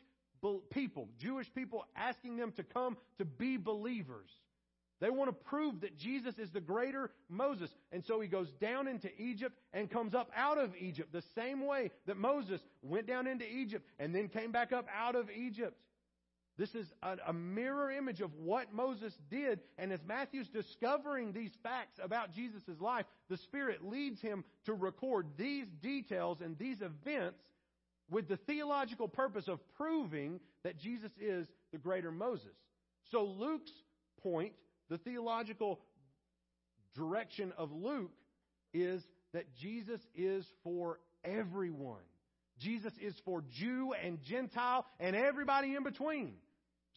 people, 0.70 1.10
Jewish 1.18 1.54
people 1.54 1.86
asking 1.96 2.38
them 2.38 2.52
to 2.54 2.64
come 2.64 2.98
to 3.18 3.26
be 3.26 3.58
believers. 3.58 4.30
They 5.02 5.10
want 5.10 5.30
to 5.30 5.34
prove 5.34 5.82
that 5.82 5.98
Jesus 5.98 6.38
is 6.38 6.52
the 6.52 6.62
greater 6.62 7.10
Moses. 7.28 7.72
And 7.92 8.06
so 8.06 8.20
he 8.20 8.28
goes 8.28 8.52
down 8.62 8.88
into 8.88 9.10
Egypt 9.20 9.58
and 9.74 9.90
comes 9.90 10.14
up 10.14 10.30
out 10.36 10.60
of 10.60 10.76
Egypt 10.80 11.12
the 11.12 11.24
same 11.34 11.66
way 11.66 11.90
that 12.06 12.18
Moses 12.18 12.62
went 12.84 13.08
down 13.08 13.26
into 13.26 13.52
Egypt 13.52 13.88
and 14.00 14.14
then 14.14 14.30
came 14.30 14.52
back 14.52 14.72
up 14.72 14.86
out 14.96 15.16
of 15.16 15.30
Egypt. 15.32 15.76
This 16.58 16.76
is 16.76 16.94
a, 17.02 17.34
mirror 17.34 17.90
image 17.90 18.22
of 18.22 18.36
what 18.36 18.72
Moses 18.72 19.18
did. 19.32 19.62
And 19.80 19.92
as 19.92 20.04
Matthew's 20.06 20.50
discovering 20.50 21.32
these 21.32 21.52
facts 21.64 22.00
about 22.00 22.32
Jesus' 22.32 22.80
life, 22.80 23.08
the 23.30 23.38
Spirit 23.38 23.84
leads 23.84 24.22
him 24.22 24.44
to 24.66 24.76
record 24.76 25.26
these 25.38 25.66
details 25.82 26.42
and 26.42 26.56
these 26.60 26.82
events 26.82 27.40
with 28.12 28.28
the 28.28 28.38
theological 28.38 29.08
purpose 29.08 29.48
of 29.48 29.60
proving 29.78 30.40
that 30.64 30.78
Jesus 30.78 31.12
is 31.20 31.48
the 31.72 31.80
greater 31.80 32.12
Moses. 32.12 32.54
So 33.10 33.24
Luke's 33.24 33.72
point 34.22 34.54
the 34.92 34.98
theological 34.98 35.80
direction 36.96 37.54
of 37.58 37.72
Luke 37.72 38.12
is 38.74 39.02
that 39.34 39.46
Jesus 39.56 40.02
is 40.14 40.46
for 40.66 41.00
everyone. 41.24 42.04
Jesus 42.60 42.92
is 43.02 43.16
for 43.24 43.42
Jew 43.58 43.94
and 43.94 44.22
Gentile 44.22 44.86
and 45.00 45.16
everybody 45.16 45.76
in 45.76 45.84
between. 45.84 46.34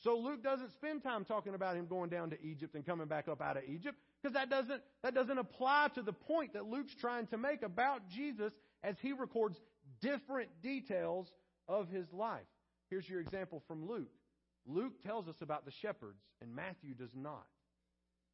So 0.03 0.19
Luke 0.19 0.43
doesn't 0.43 0.73
spend 0.73 1.05
time 1.05 1.25
talking 1.25 1.55
about 1.55 1.77
him 1.77 1.87
going 1.87 2.11
down 2.11 2.31
to 2.31 2.43
Egypt 2.43 2.75
and 2.75 2.85
coming 2.85 3.07
back 3.07 3.29
up 3.29 3.41
out 3.41 3.57
of 3.57 3.63
Egypt 3.69 3.97
because 4.21 4.35
that 4.35 4.51
doesn't, 4.51 4.83
that 5.05 5.15
doesn't 5.15 5.39
apply 5.39 5.89
to 5.95 6.03
the 6.03 6.13
point 6.13 6.55
that 6.55 6.67
Luke's 6.67 6.95
trying 7.01 7.29
to 7.29 7.39
make 7.39 7.63
about 7.63 8.09
Jesus 8.09 8.53
as 8.83 8.97
he 9.01 9.13
records 9.13 9.57
different 10.01 10.51
details 10.63 11.29
of 11.69 11.89
his 11.89 12.07
life. 12.13 12.43
Here's 12.91 13.09
your 13.09 13.21
example 13.21 13.63
from 13.67 13.87
Luke. 13.89 14.13
Luke 14.67 15.03
tells 15.03 15.29
us 15.29 15.37
about 15.41 15.65
the 15.65 15.73
shepherds 15.83 16.21
and 16.41 16.55
Matthew 16.55 16.95
does 16.95 17.15
not. 17.15 17.47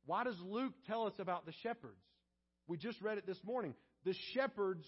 Why 0.07 0.25
does 0.25 0.39
Luke 0.41 0.75
tell 0.87 1.07
us 1.07 1.15
about 1.19 1.47
the 1.47 1.53
shepherds? 1.63 2.03
We 2.67 2.77
just 2.77 3.01
read 3.01 3.19
it 3.19 3.27
this 3.27 3.43
morning. 3.45 3.75
The 4.05 4.15
shepherds 4.35 4.87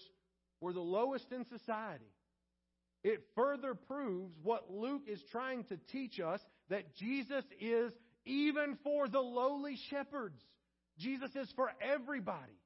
were 0.61 0.73
the 0.73 0.79
lowest 0.79 1.31
in 1.31 1.45
society. 1.45 2.11
It 3.03 3.21
further 3.35 3.75
proves 3.75 4.33
what 4.41 4.71
Luke 4.71 5.03
is 5.07 5.21
trying 5.31 5.65
to 5.65 5.77
teach 5.91 6.19
us 6.19 6.39
that 6.69 6.95
Jesus 6.95 7.43
is 7.59 7.91
even 8.25 8.77
for 8.83 9.09
the 9.09 9.19
lowly 9.19 9.77
shepherds. 9.89 10.41
Jesus 10.97 11.31
is 11.35 11.51
for 11.55 11.71
everybody. 11.81 12.57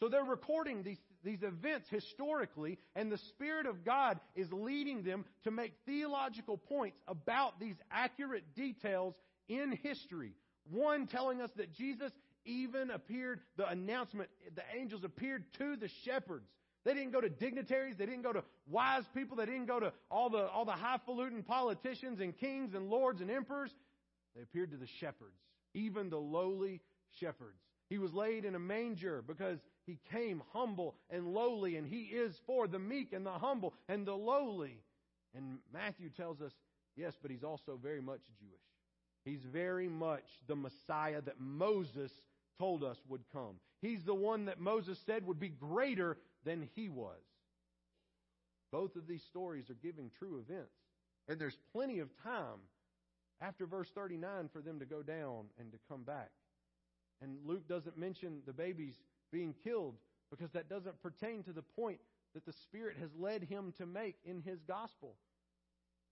So 0.00 0.08
they're 0.08 0.24
recording 0.24 0.82
these, 0.82 0.98
these 1.26 1.42
events 1.42 1.88
historically, 1.90 2.78
and 2.94 3.12
the 3.12 3.18
Spirit 3.18 3.66
of 3.66 3.84
God 3.84 4.18
is 4.34 4.50
leading 4.50 5.02
them 5.02 5.26
to 5.44 5.50
make 5.50 5.72
theological 5.84 6.56
points 6.56 6.96
about 7.06 7.60
these 7.60 7.76
accurate 7.90 8.54
details 8.54 9.14
in 9.48 9.78
history 9.82 10.32
one 10.70 11.06
telling 11.06 11.40
us 11.40 11.50
that 11.56 11.72
Jesus 11.72 12.12
even 12.44 12.90
appeared, 12.90 13.40
the 13.56 13.68
announcement, 13.68 14.28
the 14.54 14.62
angels 14.78 15.04
appeared 15.04 15.44
to 15.58 15.76
the 15.76 15.88
shepherds. 16.04 16.48
They 16.84 16.94
didn't 16.94 17.12
go 17.12 17.20
to 17.20 17.28
dignitaries. 17.28 17.96
They 17.96 18.06
didn't 18.06 18.22
go 18.22 18.32
to 18.32 18.44
wise 18.68 19.02
people. 19.14 19.36
They 19.36 19.46
didn't 19.46 19.66
go 19.66 19.80
to 19.80 19.92
all 20.10 20.30
the, 20.30 20.46
all 20.48 20.64
the 20.64 20.72
highfalutin 20.72 21.42
politicians 21.42 22.20
and 22.20 22.36
kings 22.36 22.74
and 22.74 22.88
lords 22.88 23.20
and 23.20 23.30
emperors. 23.30 23.72
They 24.36 24.42
appeared 24.42 24.70
to 24.70 24.76
the 24.76 24.86
shepherds, 25.00 25.36
even 25.74 26.10
the 26.10 26.18
lowly 26.18 26.80
shepherds. 27.18 27.58
He 27.88 27.98
was 27.98 28.12
laid 28.12 28.44
in 28.44 28.54
a 28.54 28.60
manger 28.60 29.22
because 29.26 29.58
he 29.86 29.98
came 30.10 30.42
humble 30.52 30.96
and 31.10 31.32
lowly, 31.32 31.76
and 31.76 31.86
he 31.86 32.02
is 32.02 32.40
for 32.46 32.66
the 32.66 32.78
meek 32.78 33.12
and 33.12 33.24
the 33.24 33.30
humble 33.30 33.72
and 33.88 34.04
the 34.04 34.16
lowly. 34.16 34.82
And 35.34 35.58
Matthew 35.72 36.10
tells 36.10 36.40
us, 36.40 36.52
yes, 36.96 37.14
but 37.20 37.30
he's 37.30 37.44
also 37.44 37.78
very 37.80 38.00
much 38.00 38.20
Jewish. 38.38 38.60
He's 39.24 39.42
very 39.44 39.88
much 39.88 40.24
the 40.46 40.56
Messiah 40.56 41.20
that 41.22 41.40
Moses 41.40 42.10
told 42.58 42.82
us 42.82 42.96
would 43.08 43.22
come. 43.32 43.56
He's 43.80 44.02
the 44.04 44.14
one 44.14 44.46
that 44.46 44.60
Moses 44.60 44.98
said 45.06 45.26
would 45.26 45.38
be 45.38 45.48
greater 45.48 46.16
than 46.44 46.68
he 46.74 46.88
was. 46.88 47.20
Both 48.72 48.96
of 48.96 49.06
these 49.06 49.22
stories 49.22 49.70
are 49.70 49.76
giving 49.82 50.10
true 50.18 50.38
events. 50.38 50.74
And 51.28 51.38
there's 51.38 51.58
plenty 51.72 51.98
of 51.98 52.08
time 52.22 52.60
after 53.40 53.66
verse 53.66 53.88
39 53.94 54.48
for 54.52 54.60
them 54.60 54.78
to 54.78 54.86
go 54.86 55.02
down 55.02 55.46
and 55.58 55.70
to 55.72 55.78
come 55.88 56.02
back. 56.02 56.30
And 57.22 57.38
Luke 57.44 57.68
doesn't 57.68 57.98
mention 57.98 58.42
the 58.46 58.52
babies 58.52 58.94
being 59.32 59.54
killed 59.64 59.96
because 60.30 60.50
that 60.52 60.68
doesn't 60.68 61.00
pertain 61.02 61.42
to 61.44 61.52
the 61.52 61.62
point 61.62 61.98
that 62.34 62.44
the 62.44 62.52
Spirit 62.52 62.96
has 63.00 63.10
led 63.18 63.44
him 63.44 63.72
to 63.78 63.86
make 63.86 64.16
in 64.24 64.42
his 64.42 64.60
gospel. 64.62 65.14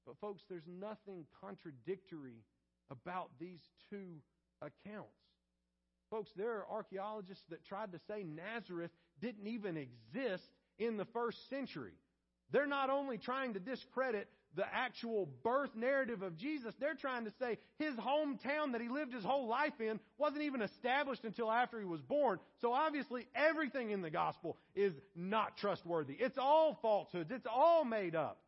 But, 0.07 0.19
folks, 0.21 0.43
there's 0.49 0.67
nothing 0.67 1.27
contradictory 1.41 2.45
about 2.91 3.31
these 3.41 3.61
two 3.91 4.21
accounts. 4.61 5.19
Folks, 6.11 6.31
there 6.37 6.53
are 6.53 6.67
archaeologists 6.71 7.45
that 7.51 7.65
tried 7.65 7.93
to 7.93 7.99
say 8.07 8.23
Nazareth 8.23 8.91
didn't 9.21 9.47
even 9.47 9.77
exist 9.77 10.51
in 10.79 10.97
the 10.97 11.05
first 11.07 11.49
century. 11.49 11.95
They're 12.51 12.67
not 12.67 12.91
only 12.91 13.19
trying 13.19 13.55
to 13.55 13.61
discredit 13.61 14.29
the 14.57 14.65
actual 14.73 15.29
birth 15.43 15.75
narrative 15.75 16.23
of 16.23 16.37
Jesus, 16.37 16.75
they're 16.79 16.95
trying 16.95 17.25
to 17.25 17.33
say 17.39 17.59
his 17.79 17.95
hometown 17.95 18.73
that 18.73 18.81
he 18.81 18.89
lived 18.89 19.13
his 19.13 19.25
whole 19.25 19.49
life 19.49 19.81
in 19.81 19.99
wasn't 20.19 20.43
even 20.43 20.63
established 20.63 21.25
until 21.25 21.51
after 21.51 21.79
he 21.79 21.87
was 21.87 22.01
born. 22.01 22.39
So 22.61 22.73
obviously 22.73 23.27
everything 23.35 23.91
in 23.91 24.03
the 24.03 24.11
gospel 24.11 24.57
is 24.75 24.93
not 25.17 25.57
trustworthy. 25.57 26.15
It's 26.15 26.39
all 26.39 26.79
falsehoods. 26.83 27.31
It's 27.31 27.47
all 27.53 27.85
made 27.85 28.15
up. 28.15 28.39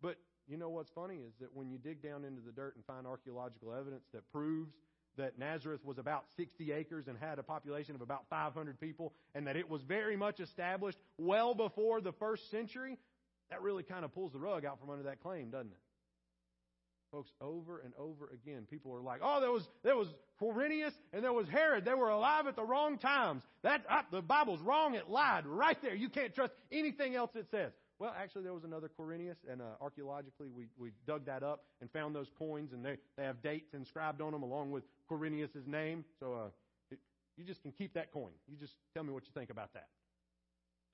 But 0.00 0.16
you 0.48 0.56
know 0.56 0.70
what's 0.70 0.90
funny 0.90 1.16
is 1.16 1.32
that 1.40 1.54
when 1.54 1.70
you 1.70 1.78
dig 1.78 2.02
down 2.02 2.24
into 2.24 2.40
the 2.40 2.52
dirt 2.52 2.76
and 2.76 2.84
find 2.84 3.06
archaeological 3.06 3.72
evidence 3.72 4.04
that 4.12 4.30
proves 4.32 4.72
that 5.18 5.38
Nazareth 5.38 5.84
was 5.84 5.98
about 5.98 6.24
60 6.36 6.72
acres 6.72 7.06
and 7.06 7.18
had 7.18 7.38
a 7.38 7.42
population 7.42 7.94
of 7.94 8.00
about 8.00 8.24
500 8.30 8.80
people 8.80 9.12
and 9.34 9.46
that 9.46 9.56
it 9.56 9.68
was 9.68 9.82
very 9.82 10.16
much 10.16 10.40
established 10.40 10.98
well 11.18 11.54
before 11.54 12.00
the 12.00 12.12
first 12.12 12.50
century, 12.50 12.98
that 13.52 13.62
really 13.62 13.82
kind 13.82 14.04
of 14.04 14.14
pulls 14.14 14.32
the 14.32 14.38
rug 14.38 14.64
out 14.64 14.80
from 14.80 14.88
under 14.88 15.04
that 15.04 15.22
claim, 15.22 15.50
doesn't 15.50 15.70
it? 15.70 15.78
Folks, 17.12 17.30
over 17.42 17.80
and 17.80 17.92
over 17.98 18.30
again, 18.32 18.66
people 18.70 18.94
are 18.94 19.02
like, 19.02 19.20
"Oh, 19.22 19.38
there 19.38 19.52
was 19.52 19.68
there 19.84 19.96
was 19.96 20.08
Quirinius 20.40 20.94
and 21.12 21.22
there 21.22 21.32
was 21.32 21.46
Herod. 21.46 21.84
They 21.84 21.92
were 21.92 22.08
alive 22.08 22.46
at 22.46 22.56
the 22.56 22.64
wrong 22.64 22.96
times. 22.96 23.42
That 23.62 23.84
the 24.10 24.22
Bible's 24.22 24.62
wrong. 24.62 24.94
It 24.94 25.10
lied 25.10 25.46
right 25.46 25.76
there. 25.82 25.94
You 25.94 26.08
can't 26.08 26.34
trust 26.34 26.54
anything 26.72 27.14
else 27.14 27.30
it 27.34 27.46
says." 27.50 27.72
Well, 27.98 28.14
actually, 28.18 28.44
there 28.44 28.54
was 28.54 28.64
another 28.64 28.90
Quirinius, 28.98 29.36
and 29.48 29.60
uh, 29.60 29.76
archaeologically, 29.80 30.48
we, 30.48 30.66
we 30.76 30.90
dug 31.06 31.26
that 31.26 31.44
up 31.44 31.64
and 31.80 31.88
found 31.92 32.16
those 32.16 32.26
coins, 32.36 32.72
and 32.72 32.84
they, 32.84 32.96
they 33.16 33.22
have 33.22 33.40
dates 33.42 33.74
inscribed 33.74 34.20
on 34.20 34.32
them 34.32 34.42
along 34.42 34.72
with 34.72 34.82
Quirinius' 35.08 35.66
name. 35.68 36.04
So 36.18 36.32
uh, 36.32 36.48
it, 36.90 36.98
you 37.36 37.44
just 37.44 37.62
can 37.62 37.70
keep 37.70 37.94
that 37.94 38.10
coin. 38.10 38.32
You 38.48 38.56
just 38.56 38.72
tell 38.92 39.04
me 39.04 39.12
what 39.12 39.22
you 39.24 39.30
think 39.34 39.50
about 39.50 39.74
that. 39.74 39.86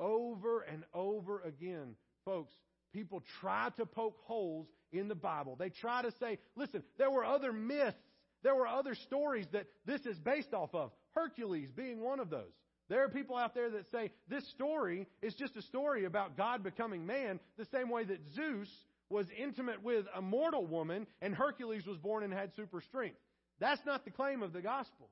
Over 0.00 0.60
and 0.62 0.84
over 0.92 1.40
again, 1.40 1.94
folks, 2.24 2.52
people 2.92 3.22
try 3.40 3.70
to 3.76 3.86
poke 3.86 4.16
holes 4.24 4.66
in 4.92 5.08
the 5.08 5.14
Bible. 5.14 5.56
They 5.56 5.70
try 5.70 6.02
to 6.02 6.12
say, 6.20 6.38
listen, 6.56 6.82
there 6.96 7.10
were 7.10 7.24
other 7.24 7.52
myths, 7.52 7.96
there 8.42 8.54
were 8.54 8.66
other 8.66 8.94
stories 8.94 9.46
that 9.52 9.66
this 9.86 10.00
is 10.06 10.18
based 10.18 10.54
off 10.54 10.74
of. 10.74 10.90
Hercules 11.14 11.70
being 11.70 12.00
one 12.00 12.20
of 12.20 12.30
those. 12.30 12.52
There 12.88 13.04
are 13.04 13.08
people 13.08 13.36
out 13.36 13.54
there 13.54 13.70
that 13.70 13.90
say 13.90 14.10
this 14.28 14.48
story 14.50 15.06
is 15.20 15.34
just 15.34 15.56
a 15.56 15.62
story 15.62 16.04
about 16.04 16.36
God 16.36 16.62
becoming 16.62 17.06
man, 17.06 17.38
the 17.58 17.66
same 17.66 17.90
way 17.90 18.04
that 18.04 18.20
Zeus 18.34 18.68
was 19.10 19.26
intimate 19.36 19.82
with 19.82 20.06
a 20.14 20.22
mortal 20.22 20.66
woman 20.66 21.06
and 21.20 21.34
Hercules 21.34 21.86
was 21.86 21.98
born 21.98 22.22
and 22.22 22.32
had 22.32 22.54
super 22.56 22.80
strength. 22.80 23.18
That's 23.60 23.84
not 23.84 24.04
the 24.04 24.10
claim 24.10 24.42
of 24.42 24.52
the 24.52 24.62
gospel. 24.62 25.10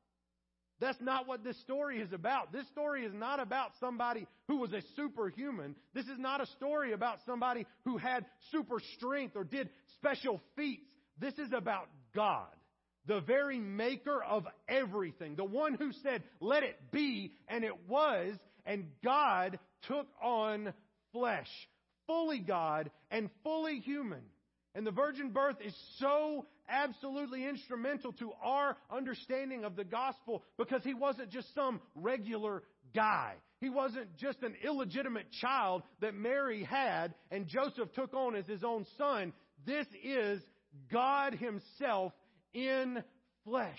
That's 0.81 1.01
not 1.01 1.27
what 1.27 1.43
this 1.43 1.59
story 1.61 2.01
is 2.01 2.13
about. 2.13 2.53
This 2.53 2.67
story 2.69 3.05
is 3.05 3.15
not 3.15 3.41
about 3.41 3.71
somebody 3.81 4.27
who 4.49 4.59
was 4.59 4.73
a 4.73 4.83
superhuman. 4.95 5.75
This 5.95 6.05
is 6.07 6.19
not 6.19 6.41
a 6.41 6.47
story 6.47 6.93
about 6.93 7.19
somebody 7.25 7.67
who 7.85 7.97
had 7.97 8.27
super 8.53 8.81
strength 8.97 9.37
or 9.37 9.45
did 9.45 9.71
special 9.97 10.41
feats. 10.55 10.87
This 11.19 11.35
is 11.39 11.53
about 11.53 11.89
God 12.15 12.49
the 13.07 13.21
very 13.21 13.59
maker 13.59 14.23
of 14.23 14.47
everything, 14.69 15.37
the 15.37 15.45
one 15.45 15.75
who 15.75 15.93
said, 16.03 16.23
let 16.41 16.63
it 16.63 16.77
be, 16.91 17.33
and 17.49 17.65
it 17.65 17.89
was, 17.89 18.35
and 18.65 18.87
God 19.05 19.59
took 19.87 20.07
on 20.23 20.73
flesh, 21.13 21.49
fully 22.07 22.41
God 22.41 22.91
and 23.11 23.31
fully 23.45 23.79
human. 23.79 24.23
And 24.75 24.87
the 24.87 24.91
virgin 24.91 25.31
birth 25.31 25.57
is 25.65 25.75
so 25.99 26.47
absolutely 26.69 27.47
instrumental 27.47 28.13
to 28.15 28.33
our 28.43 28.77
understanding 28.91 29.65
of 29.65 29.77
the 29.77 29.85
gospel 29.85 30.43
because 30.59 30.83
he 30.85 30.95
wasn't 30.95 31.31
just 31.31 31.55
some 31.55 31.81
regular 31.95 32.63
guy. 32.95 33.35
He 33.61 33.71
wasn't 33.71 34.17
just 34.17 34.43
an 34.43 34.55
illegitimate 34.65 35.31
child 35.41 35.83
that 36.01 36.15
Mary 36.15 36.65
had 36.65 37.15
and 37.31 37.47
Joseph 37.47 37.93
took 37.95 38.15
on 38.15 38.37
as 38.37 38.47
his 38.47 38.63
own 38.63 38.87
son. 38.99 39.33
This 39.65 39.87
is 40.05 40.41
God 40.93 41.35
himself 41.35 42.13
in 42.53 43.03
flesh. 43.45 43.79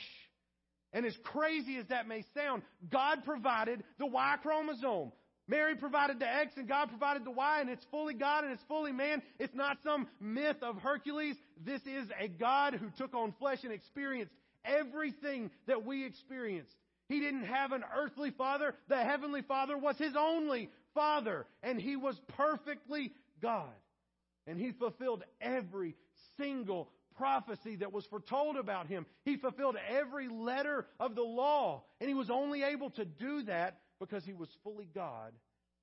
And 0.93 1.05
as 1.05 1.15
crazy 1.23 1.77
as 1.77 1.85
that 1.87 2.07
may 2.07 2.23
sound, 2.33 2.63
God 2.89 3.19
provided 3.25 3.83
the 3.99 4.07
Y 4.07 4.35
chromosome. 4.41 5.11
Mary 5.47 5.75
provided 5.75 6.19
the 6.19 6.27
X 6.27 6.53
and 6.57 6.67
God 6.67 6.89
provided 6.89 7.23
the 7.23 7.31
Y 7.31 7.61
and 7.61 7.69
it's 7.69 7.85
fully 7.89 8.13
God 8.13 8.43
and 8.43 8.53
it's 8.53 8.63
fully 8.67 8.91
man. 8.91 9.21
It's 9.39 9.55
not 9.55 9.77
some 9.83 10.07
myth 10.19 10.57
of 10.61 10.77
Hercules. 10.77 11.35
This 11.65 11.81
is 11.85 12.07
a 12.19 12.27
God 12.27 12.73
who 12.73 12.89
took 12.97 13.13
on 13.13 13.33
flesh 13.39 13.59
and 13.63 13.71
experienced 13.71 14.33
everything 14.65 15.49
that 15.67 15.85
we 15.85 16.05
experienced. 16.05 16.75
He 17.07 17.21
didn't 17.21 17.45
have 17.45 17.71
an 17.71 17.85
earthly 17.95 18.31
father. 18.31 18.75
The 18.89 18.97
heavenly 18.97 19.41
father 19.41 19.77
was 19.77 19.97
his 19.97 20.13
only 20.17 20.69
father 20.93 21.45
and 21.63 21.79
he 21.79 21.95
was 21.95 22.19
perfectly 22.35 23.13
God. 23.41 23.69
And 24.47 24.59
he 24.59 24.71
fulfilled 24.71 25.23
every 25.41 25.95
single 26.37 26.89
prophecy 27.17 27.77
that 27.77 27.91
was 27.91 28.05
foretold 28.05 28.57
about 28.57 28.87
him. 28.87 29.05
He 29.25 29.37
fulfilled 29.37 29.75
every 29.89 30.29
letter 30.29 30.85
of 30.99 31.15
the 31.15 31.23
law, 31.23 31.83
and 31.99 32.07
he 32.07 32.13
was 32.13 32.29
only 32.29 32.63
able 32.63 32.91
to 32.91 33.05
do 33.05 33.43
that 33.43 33.79
because 33.99 34.23
he 34.25 34.33
was 34.33 34.49
fully 34.63 34.87
God 34.93 35.33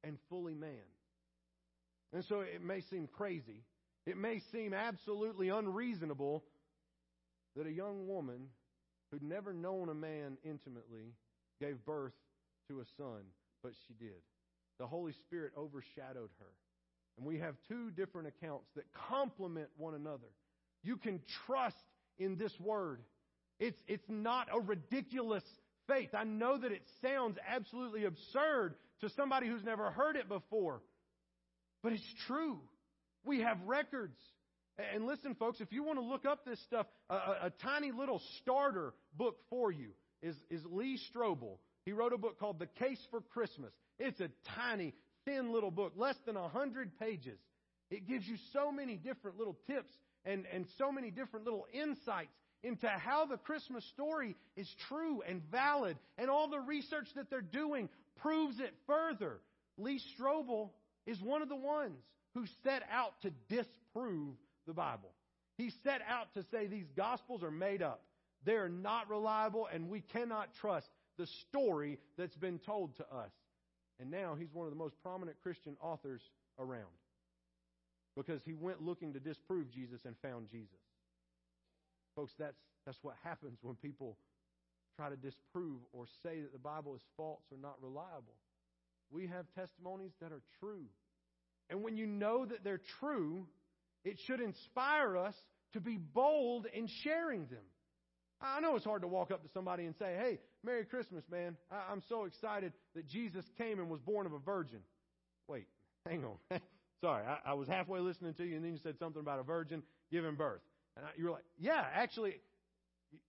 and 0.03 0.19
fully 0.29 0.55
man. 0.55 0.87
And 2.13 2.25
so 2.25 2.41
it 2.41 2.63
may 2.63 2.81
seem 2.81 3.09
crazy, 3.09 3.63
it 4.07 4.17
may 4.17 4.41
seem 4.53 4.75
absolutely 4.75 5.49
unreasonable 5.49 6.45
that 7.57 7.67
a 7.67 7.73
young 7.73 8.07
woman 8.07 8.49
who'd 9.11 9.23
never 9.23 9.53
known 9.53 9.89
a 9.89 9.95
man 9.95 10.37
intimately 10.45 11.15
gave 11.61 11.85
birth 11.85 12.13
to 12.69 12.81
a 12.81 12.85
son, 12.97 13.23
but 13.63 13.73
she 13.87 13.95
did. 13.95 14.21
The 14.79 14.87
Holy 14.87 15.13
Spirit 15.13 15.53
overshadowed 15.57 16.31
her. 16.39 16.53
And 17.17 17.27
we 17.27 17.39
have 17.39 17.55
two 17.69 17.91
different 17.93 18.29
accounts 18.29 18.67
that 18.75 18.87
complement 19.09 19.69
one 19.77 19.95
another. 19.95 20.27
You 20.83 20.97
can 20.97 21.21
trust 21.47 21.77
in 22.19 22.37
this 22.37 22.53
word. 22.59 23.01
It's, 23.61 23.81
it's 23.87 24.09
not 24.09 24.49
a 24.53 24.61
ridiculous 24.61 25.45
faith. 25.87 26.11
I 26.15 26.25
know 26.25 26.59
that 26.59 26.73
it 26.73 26.83
sounds 27.03 27.37
absolutely 27.49 28.05
absurd 28.05 28.75
to 29.01 29.09
somebody 29.11 29.49
who's 29.49 29.65
never 29.65 29.91
heard 29.91 30.17
it 30.17 30.29
before, 30.29 30.81
but 31.83 31.93
it's 31.93 32.15
true. 32.27 32.61
We 33.25 33.41
have 33.41 33.59
records. 33.67 34.19
And 34.93 35.07
listen, 35.07 35.35
folks, 35.37 35.61
if 35.61 35.73
you 35.73 35.85
want 35.85 35.99
to 35.99 36.05
look 36.05 36.25
up 36.25 36.45
this 36.45 36.61
stuff, 36.67 36.87
a, 37.09 37.15
a, 37.15 37.37
a 37.45 37.53
tiny 37.63 37.93
little 37.93 38.21
starter 38.43 38.93
book 39.17 39.37
for 39.49 39.71
you 39.71 39.91
is, 40.23 40.35
is 40.51 40.63
Lee 40.67 40.99
Strobel. 41.15 41.59
He 41.85 41.93
wrote 41.93 42.13
a 42.13 42.19
book 42.19 42.39
called 42.41 42.59
The 42.59 42.67
Case 42.67 43.01
for 43.11 43.21
Christmas. 43.21 43.73
It's 43.99 44.21
a 44.21 44.31
tiny, 44.57 44.95
thin 45.25 45.53
little 45.53 45.71
book, 45.71 45.93
less 45.97 46.17
than 46.27 46.37
a 46.37 46.49
hundred 46.49 46.99
pages. 46.99 47.39
It 47.91 48.09
gives 48.09 48.27
you 48.27 48.37
so 48.53 48.73
many 48.73 48.97
different 48.97 49.39
little 49.39 49.57
tips 49.67 49.93
and, 50.25 50.45
and 50.53 50.67
so 50.79 50.91
many 50.91 51.11
different 51.11 51.45
little 51.45 51.67
insights 51.73 52.35
into 52.65 52.89
how 52.89 53.27
the 53.27 53.37
Christmas 53.37 53.85
story 53.85 54.35
is 54.57 54.69
true 54.89 55.23
and 55.29 55.43
valid, 55.51 55.97
and 56.19 56.31
all 56.31 56.49
the 56.49 56.59
research 56.59 57.07
that 57.15 57.31
they're 57.31 57.41
doing 57.41 57.89
proves 58.17 58.59
it 58.59 58.75
further. 58.87 59.41
Lee 59.79 60.01
Strobel 60.19 60.71
is 61.07 61.21
one 61.21 61.43
of 61.43 61.49
the 61.49 61.57
ones 61.57 62.03
who 62.35 62.47
set 62.65 62.83
out 62.91 63.13
to 63.23 63.31
disprove 63.49 64.35
the 64.67 64.73
Bible. 64.73 65.11
He 65.59 65.71
set 65.85 66.01
out 66.09 66.33
to 66.35 66.45
say 66.51 66.67
these 66.67 66.91
Gospels 66.97 67.43
are 67.43 67.51
made 67.51 67.83
up. 67.83 68.03
They 68.45 68.55
are 68.55 68.69
not 68.69 69.09
reliable, 69.09 69.69
and 69.73 69.89
we 69.89 70.01
cannot 70.01 70.49
trust 70.61 70.89
the 71.17 71.27
story 71.49 71.99
that's 72.19 72.37
been 72.37 72.59
told 72.59 72.97
to 72.97 73.05
us. 73.05 73.31
And 74.01 74.11
now 74.11 74.37
he's 74.39 74.53
one 74.53 74.67
of 74.67 74.73
the 74.73 74.79
most 74.79 74.95
prominent 75.03 75.37
Christian 75.43 75.77
authors 75.81 76.21
around 76.59 76.83
because 78.17 78.41
he 78.45 78.53
went 78.53 78.83
looking 78.83 79.13
to 79.13 79.21
disprove 79.21 79.71
Jesus 79.71 80.01
and 80.05 80.15
found 80.23 80.49
Jesus. 80.51 80.84
Folks, 82.17 82.33
that's, 82.39 82.59
that's 82.87 82.99
what 83.03 83.15
happens 83.23 83.59
when 83.63 83.77
people 83.77 84.17
try 84.97 85.09
to 85.09 85.17
disprove 85.17 85.81
or 85.93 86.07
say 86.23 86.41
that 86.41 86.53
the 86.53 86.59
Bible 86.59 86.95
is 86.95 87.03
false 87.17 87.43
or 87.51 87.59
not 87.61 87.77
reliable. 87.83 88.35
We 89.11 89.27
have 89.27 89.47
testimonies 89.55 90.13
that 90.21 90.33
are 90.33 90.43
true. 90.61 90.87
And 91.71 91.83
when 91.83 91.97
you 91.97 92.07
know 92.07 92.45
that 92.45 92.63
they're 92.63 92.81
true, 93.01 93.47
it 94.05 94.19
should 94.27 94.41
inspire 94.41 95.17
us 95.17 95.35
to 95.73 95.81
be 95.81 95.97
bold 95.97 96.67
in 96.73 96.89
sharing 97.03 97.47
them. 97.47 97.65
I 98.41 98.61
know 98.61 98.77
it's 98.77 98.85
hard 98.85 99.03
to 99.03 99.09
walk 99.09 99.31
up 99.31 99.43
to 99.43 99.49
somebody 99.55 99.87
and 99.87 99.95
say, 99.97 100.17
Hey, 100.19 100.39
Merry 100.63 100.85
Christmas, 100.85 101.25
man. 101.31 101.57
I'm 101.71 102.03
so 102.09 102.25
excited 102.25 102.73
that 102.95 103.07
Jesus 103.09 103.45
came 103.57 103.79
and 103.79 103.89
was 103.89 104.01
born 104.01 104.27
of 104.27 104.33
a 104.33 104.39
virgin. 104.39 104.81
Wait, 105.49 105.67
hang 106.07 106.25
on. 106.25 106.61
Sorry, 107.01 107.25
I, 107.27 107.51
I, 107.51 107.55
was 107.55 107.69
halfway 107.69 108.01
listening 108.01 108.35
to 108.35 108.45
you, 108.45 108.57
and 108.57 108.65
then 108.65 108.73
you 108.73 108.79
said 108.83 108.99
something 108.99 109.21
about 109.21 109.39
a 109.39 109.43
virgin 109.43 109.83
giving 110.11 110.37
birth. 110.37 110.61
And 110.97 111.07
I, 111.07 111.09
you 111.17 111.25
were 111.25 111.31
like, 111.31 111.45
yeah, 111.59 111.85
actually, 111.95 112.41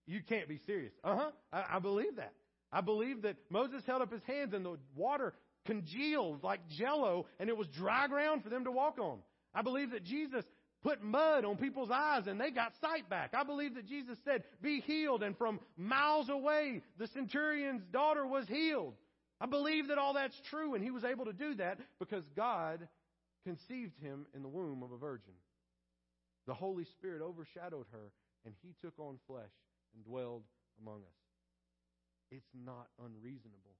you 0.06 0.22
can't 0.22 0.48
be 0.48 0.60
serious. 0.66 0.94
Uh 1.04 1.16
huh. 1.16 1.32
I, 1.52 1.78
I 1.78 1.80
believe 1.80 2.18
that. 2.18 2.34
I 2.72 2.82
believe 2.82 3.22
that 3.24 3.38
Moses 3.50 3.84
held 3.86 4.02
up 4.02 4.12
his 4.12 4.24
hands 4.24 4.54
and 4.54 4.66
the 4.66 4.78
water 4.96 5.34
congealed 5.66 6.44
like 6.44 6.60
jello 6.70 7.26
and 7.40 7.50
it 7.50 7.58
was 7.58 7.68
dry 7.68 8.08
ground 8.08 8.44
for 8.44 8.50
them 8.50 8.66
to 8.66 8.72
walk 8.72 9.00
on. 9.00 9.20
I 9.54 9.62
believe 9.62 9.92
that 9.92 10.04
Jesus 10.04 10.44
put 10.84 11.02
mud 11.02 11.46
on 11.46 11.58
people's 11.58 11.90
eyes 11.90 12.28
and 12.28 12.40
they 12.40 12.52
got 12.52 12.74
sight 12.82 13.10
back. 13.10 13.34
I 13.34 13.44
believe 13.44 13.76
that 13.76 13.88
Jesus 13.88 14.18
said, 14.24 14.44
be 14.62 14.82
healed. 14.82 15.24
And 15.24 15.38
from 15.38 15.60
miles 15.78 16.30
away, 16.30 16.82
the 17.00 17.08
centurion's 17.08 17.82
daughter 17.92 18.26
was 18.26 18.48
healed. 18.48 18.94
I 19.42 19.48
believe 19.48 19.88
that 19.88 19.98
all 19.98 20.14
that's 20.14 20.40
true 20.50 20.76
and 20.76 20.84
he 20.84 20.92
was 20.92 21.04
able 21.04 21.26
to 21.26 21.34
do 21.34 21.56
that 21.56 21.80
because 22.00 22.24
God 22.36 22.88
conceived 23.46 23.98
him 24.00 24.26
in 24.36 24.42
the 24.42 24.48
womb 24.48 24.84
of 24.84 24.92
a 24.92 24.98
virgin. 24.98 25.34
The 26.48 26.54
Holy 26.54 26.86
Spirit 26.86 27.22
overshadowed 27.22 27.88
her, 27.92 28.12
and 28.46 28.54
he 28.62 28.76
took 28.82 28.98
on 29.00 29.18
flesh 29.28 29.52
and 29.96 30.04
dwelled 30.06 30.44
among 30.82 31.00
us. 31.00 31.22
It's 32.32 32.50
not 32.54 32.88
unreasonable. 33.04 33.76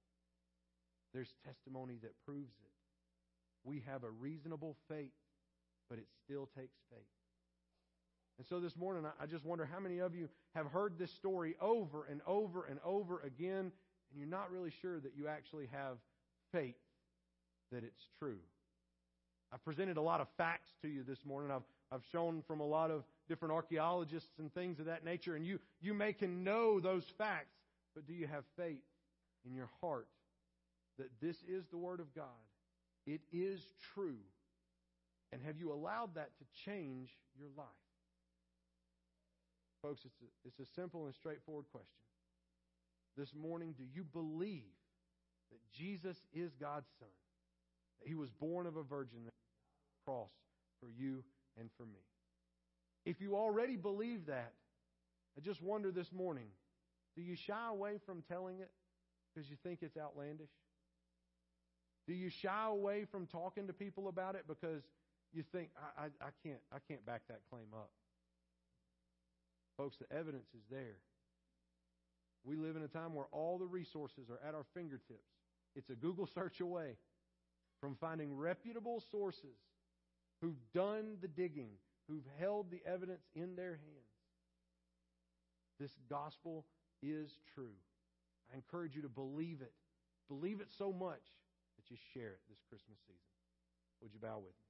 There's 1.12 1.32
testimony 1.44 1.98
that 2.02 2.12
proves 2.24 2.54
it. 2.60 2.72
We 3.64 3.82
have 3.86 4.04
a 4.04 4.10
reasonable 4.10 4.76
faith, 4.88 5.14
but 5.88 5.98
it 5.98 6.06
still 6.24 6.48
takes 6.56 6.76
faith. 6.90 7.06
And 8.38 8.46
so 8.46 8.60
this 8.60 8.76
morning, 8.76 9.04
I 9.20 9.26
just 9.26 9.44
wonder 9.44 9.64
how 9.64 9.80
many 9.80 9.98
of 9.98 10.14
you 10.14 10.28
have 10.54 10.66
heard 10.66 10.98
this 10.98 11.10
story 11.12 11.56
over 11.60 12.06
and 12.10 12.20
over 12.26 12.66
and 12.66 12.78
over 12.84 13.20
again, 13.20 13.72
and 14.10 14.18
you're 14.18 14.28
not 14.28 14.52
really 14.52 14.72
sure 14.82 15.00
that 15.00 15.12
you 15.16 15.26
actually 15.26 15.68
have 15.72 15.96
faith 16.52 16.76
that 17.72 17.82
it's 17.82 18.06
true. 18.18 18.38
I've 19.52 19.64
presented 19.64 19.96
a 19.96 20.02
lot 20.02 20.20
of 20.20 20.28
facts 20.36 20.68
to 20.82 20.88
you 20.88 21.02
this 21.02 21.24
morning. 21.24 21.50
I've, 21.50 21.62
I've 21.92 22.04
shown 22.10 22.42
from 22.46 22.60
a 22.60 22.66
lot 22.66 22.90
of 22.90 23.04
different 23.28 23.54
archaeologists 23.54 24.38
and 24.38 24.52
things 24.52 24.78
of 24.78 24.86
that 24.86 25.04
nature, 25.04 25.36
and 25.36 25.46
you, 25.46 25.60
you 25.80 25.94
may 25.94 26.12
can 26.12 26.42
know 26.42 26.80
those 26.80 27.04
facts, 27.16 27.54
but 27.94 28.06
do 28.06 28.12
you 28.12 28.26
have 28.26 28.44
faith 28.56 28.82
in 29.44 29.54
your 29.54 29.70
heart 29.80 30.08
that 30.98 31.10
this 31.20 31.36
is 31.48 31.64
the 31.70 31.78
Word 31.78 32.00
of 32.00 32.14
God? 32.14 32.24
It 33.06 33.20
is 33.32 33.60
true. 33.94 34.18
And 35.32 35.42
have 35.42 35.58
you 35.58 35.72
allowed 35.72 36.14
that 36.14 36.30
to 36.38 36.44
change 36.64 37.10
your 37.38 37.48
life? 37.56 37.66
Folks, 39.82 40.00
it's 40.04 40.20
a, 40.20 40.48
it's 40.48 40.58
a 40.58 40.74
simple 40.74 41.06
and 41.06 41.14
straightforward 41.14 41.66
question. 41.70 41.88
This 43.16 43.32
morning, 43.34 43.74
do 43.76 43.84
you 43.94 44.04
believe 44.04 44.62
that 45.50 45.60
Jesus 45.72 46.16
is 46.34 46.50
God's 46.60 46.88
Son? 46.98 47.08
That 48.00 48.08
He 48.08 48.14
was 48.14 48.30
born 48.30 48.66
of 48.66 48.76
a 48.76 48.82
virgin, 48.82 49.24
that 49.24 49.32
cross 50.04 50.30
for 50.80 50.88
you 50.88 51.22
and 51.58 51.70
for 51.76 51.84
me. 51.84 52.00
If 53.04 53.20
you 53.20 53.36
already 53.36 53.76
believe 53.76 54.26
that, 54.26 54.52
I 55.36 55.40
just 55.40 55.62
wonder 55.62 55.90
this 55.90 56.12
morning 56.12 56.48
do 57.14 57.22
you 57.22 57.36
shy 57.46 57.68
away 57.70 57.98
from 58.04 58.22
telling 58.28 58.60
it 58.60 58.70
because 59.34 59.48
you 59.48 59.56
think 59.62 59.78
it's 59.82 59.96
outlandish? 59.96 60.50
Do 62.06 62.14
you 62.14 62.30
shy 62.30 62.66
away 62.66 63.06
from 63.10 63.26
talking 63.26 63.66
to 63.66 63.72
people 63.72 64.08
about 64.08 64.34
it 64.34 64.44
because 64.46 64.82
you 65.32 65.42
think 65.52 65.70
I, 65.98 66.04
I, 66.04 66.06
I 66.20 66.30
can't 66.42 66.60
I 66.72 66.78
can't 66.88 67.04
back 67.04 67.22
that 67.28 67.40
claim 67.50 67.66
up? 67.74 67.90
Folks, 69.76 69.96
the 69.98 70.16
evidence 70.16 70.46
is 70.54 70.62
there. 70.70 70.96
We 72.44 72.56
live 72.56 72.76
in 72.76 72.82
a 72.82 72.88
time 72.88 73.14
where 73.14 73.26
all 73.32 73.58
the 73.58 73.66
resources 73.66 74.30
are 74.30 74.48
at 74.48 74.54
our 74.54 74.64
fingertips. 74.72 75.28
It's 75.74 75.90
a 75.90 75.94
Google 75.94 76.28
search 76.32 76.60
away 76.60 76.96
from 77.80 77.96
finding 78.00 78.34
reputable 78.36 79.02
sources 79.10 79.56
who've 80.40 80.72
done 80.74 81.16
the 81.20 81.28
digging, 81.28 81.70
who've 82.08 82.26
held 82.38 82.70
the 82.70 82.82
evidence 82.86 83.22
in 83.34 83.56
their 83.56 83.72
hands. 83.72 84.16
This 85.78 85.92
gospel 86.08 86.64
is 87.02 87.30
true. 87.54 87.74
I 88.52 88.56
encourage 88.56 88.94
you 88.94 89.02
to 89.02 89.08
believe 89.08 89.60
it. 89.60 89.72
Believe 90.28 90.60
it 90.60 90.68
so 90.76 90.92
much 90.92 91.22
that 91.76 91.90
you 91.90 91.96
share 92.14 92.32
it 92.32 92.40
this 92.48 92.62
Christmas 92.68 92.98
season. 93.06 93.20
Would 94.02 94.12
you 94.12 94.20
bow 94.20 94.38
with 94.38 94.54
me? 94.54 94.65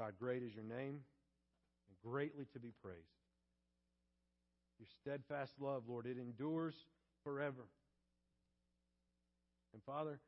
God, 0.00 0.14
great 0.18 0.42
is 0.42 0.54
your 0.54 0.64
name 0.64 1.00
and 1.86 2.10
greatly 2.10 2.46
to 2.54 2.58
be 2.58 2.72
praised. 2.82 3.20
Your 4.78 4.86
steadfast 5.02 5.52
love, 5.60 5.82
Lord, 5.86 6.06
it 6.06 6.16
endures 6.16 6.74
forever. 7.22 7.68
And 9.74 9.82
Father, 9.82 10.18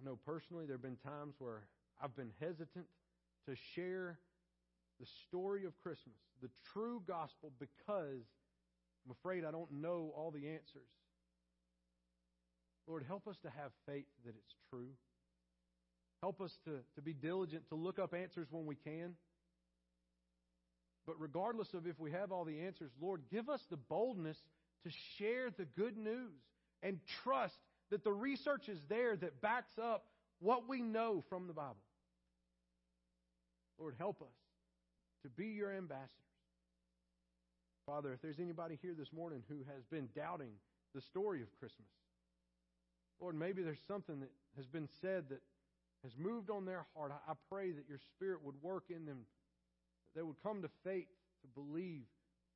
I 0.00 0.04
know 0.04 0.18
personally 0.26 0.66
there 0.66 0.74
have 0.74 0.82
been 0.82 0.96
times 0.96 1.36
where 1.38 1.68
I've 2.02 2.16
been 2.16 2.32
hesitant 2.40 2.86
to 3.48 3.54
share 3.76 4.18
the 4.98 5.06
story 5.28 5.66
of 5.66 5.78
Christmas, 5.80 6.16
the 6.42 6.50
true 6.72 7.00
gospel, 7.06 7.52
because 7.60 8.26
I'm 9.06 9.12
afraid 9.12 9.44
I 9.44 9.52
don't 9.52 9.70
know 9.70 10.12
all 10.16 10.32
the 10.32 10.48
answers. 10.48 10.90
Lord, 12.88 13.04
help 13.06 13.28
us 13.28 13.36
to 13.44 13.50
have 13.50 13.70
faith 13.86 14.06
that 14.26 14.34
it's 14.36 14.56
true. 14.68 14.90
Help 16.24 16.40
us 16.40 16.56
to, 16.64 16.78
to 16.94 17.02
be 17.02 17.12
diligent 17.12 17.68
to 17.68 17.74
look 17.74 17.98
up 17.98 18.14
answers 18.14 18.46
when 18.50 18.64
we 18.64 18.76
can. 18.76 19.12
But 21.06 21.20
regardless 21.20 21.68
of 21.74 21.86
if 21.86 22.00
we 22.00 22.12
have 22.12 22.32
all 22.32 22.46
the 22.46 22.62
answers, 22.62 22.90
Lord, 22.98 23.20
give 23.30 23.50
us 23.50 23.60
the 23.68 23.76
boldness 23.76 24.38
to 24.84 24.90
share 25.18 25.50
the 25.50 25.66
good 25.66 25.98
news 25.98 26.32
and 26.82 26.98
trust 27.24 27.52
that 27.90 28.04
the 28.04 28.10
research 28.10 28.70
is 28.70 28.78
there 28.88 29.14
that 29.14 29.42
backs 29.42 29.74
up 29.76 30.06
what 30.40 30.66
we 30.66 30.80
know 30.80 31.22
from 31.28 31.46
the 31.46 31.52
Bible. 31.52 31.76
Lord, 33.78 33.94
help 33.98 34.22
us 34.22 34.34
to 35.24 35.28
be 35.28 35.48
your 35.48 35.74
ambassadors. 35.76 36.08
Father, 37.84 38.14
if 38.14 38.22
there's 38.22 38.40
anybody 38.40 38.78
here 38.80 38.94
this 38.98 39.12
morning 39.12 39.42
who 39.50 39.58
has 39.70 39.84
been 39.90 40.08
doubting 40.16 40.52
the 40.94 41.02
story 41.02 41.42
of 41.42 41.48
Christmas, 41.60 41.90
Lord, 43.20 43.38
maybe 43.38 43.62
there's 43.62 43.76
something 43.86 44.20
that 44.20 44.30
has 44.56 44.64
been 44.66 44.88
said 45.02 45.24
that 45.28 45.42
has 46.04 46.12
moved 46.18 46.50
on 46.50 46.66
their 46.66 46.84
heart, 46.94 47.12
I, 47.26 47.32
pray 47.50 47.72
that 47.72 47.88
your 47.88 47.98
Spirit 48.14 48.44
would 48.44 48.54
work 48.62 48.84
in 48.90 49.06
them, 49.06 49.24
that 50.14 50.20
they 50.20 50.22
would 50.22 50.36
come 50.42 50.62
to 50.62 50.68
faith 50.84 51.08
to 51.42 51.48
believe 51.60 52.04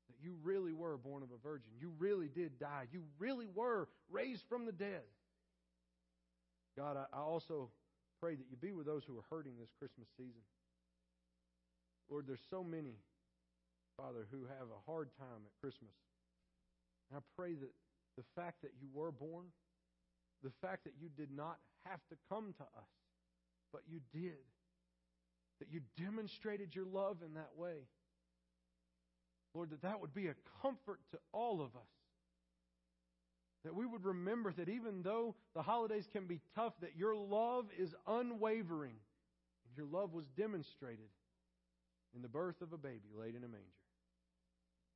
that 0.08 0.16
you 0.22 0.36
really 0.42 0.72
were 0.72 0.96
born 0.96 1.22
of 1.22 1.30
a 1.30 1.42
virgin. 1.42 1.70
You 1.80 1.92
really 1.98 2.28
did 2.28 2.58
die. 2.58 2.84
You 2.92 3.02
really 3.18 3.46
were 3.54 3.88
raised 4.10 4.44
from 4.48 4.66
the 4.66 4.72
dead. 4.72 5.02
God, 6.76 6.96
I 6.96 7.18
also 7.18 7.70
pray 8.20 8.34
that 8.34 8.44
you 8.50 8.56
be 8.56 8.72
with 8.72 8.86
those 8.86 9.02
who 9.04 9.16
are 9.18 9.24
hurting 9.30 9.54
this 9.58 9.70
Christmas 9.78 10.08
season. 10.16 10.42
Lord, 12.10 12.26
there's 12.26 12.44
so 12.50 12.62
many, 12.62 12.96
Father, 13.96 14.26
who 14.30 14.44
have 14.44 14.68
a 14.68 14.90
hard 14.90 15.08
time 15.18 15.42
at 15.44 15.60
Christmas. 15.60 15.92
And 17.10 17.18
I 17.18 17.22
pray 17.36 17.54
that 17.54 17.72
the 18.16 18.24
fact 18.36 18.62
that 18.62 18.72
you 18.80 18.88
were 18.92 19.10
born, 19.10 19.46
the 20.42 20.52
fact 20.62 20.84
that 20.84 20.94
you 21.00 21.08
did 21.16 21.30
not 21.34 21.58
have 21.84 22.00
to 22.10 22.16
come 22.28 22.54
to 22.58 22.62
us, 22.62 22.88
but 23.72 23.82
you 23.88 24.00
did. 24.12 24.38
That 25.60 25.72
you 25.72 25.80
demonstrated 25.96 26.74
your 26.74 26.86
love 26.86 27.18
in 27.24 27.34
that 27.34 27.50
way. 27.56 27.86
Lord, 29.54 29.70
that 29.70 29.82
that 29.82 30.00
would 30.00 30.14
be 30.14 30.28
a 30.28 30.34
comfort 30.62 31.00
to 31.12 31.18
all 31.32 31.60
of 31.60 31.74
us. 31.74 31.88
That 33.64 33.74
we 33.74 33.86
would 33.86 34.04
remember 34.04 34.52
that 34.52 34.68
even 34.68 35.02
though 35.02 35.34
the 35.54 35.62
holidays 35.62 36.08
can 36.12 36.26
be 36.26 36.40
tough, 36.54 36.74
that 36.80 36.96
your 36.96 37.16
love 37.16 37.66
is 37.76 37.94
unwavering. 38.06 38.94
And 39.66 39.76
your 39.76 39.86
love 39.86 40.12
was 40.14 40.26
demonstrated 40.36 41.08
in 42.14 42.22
the 42.22 42.28
birth 42.28 42.62
of 42.62 42.72
a 42.72 42.78
baby 42.78 43.10
laid 43.18 43.34
in 43.34 43.44
a 43.44 43.48
manger, 43.48 43.84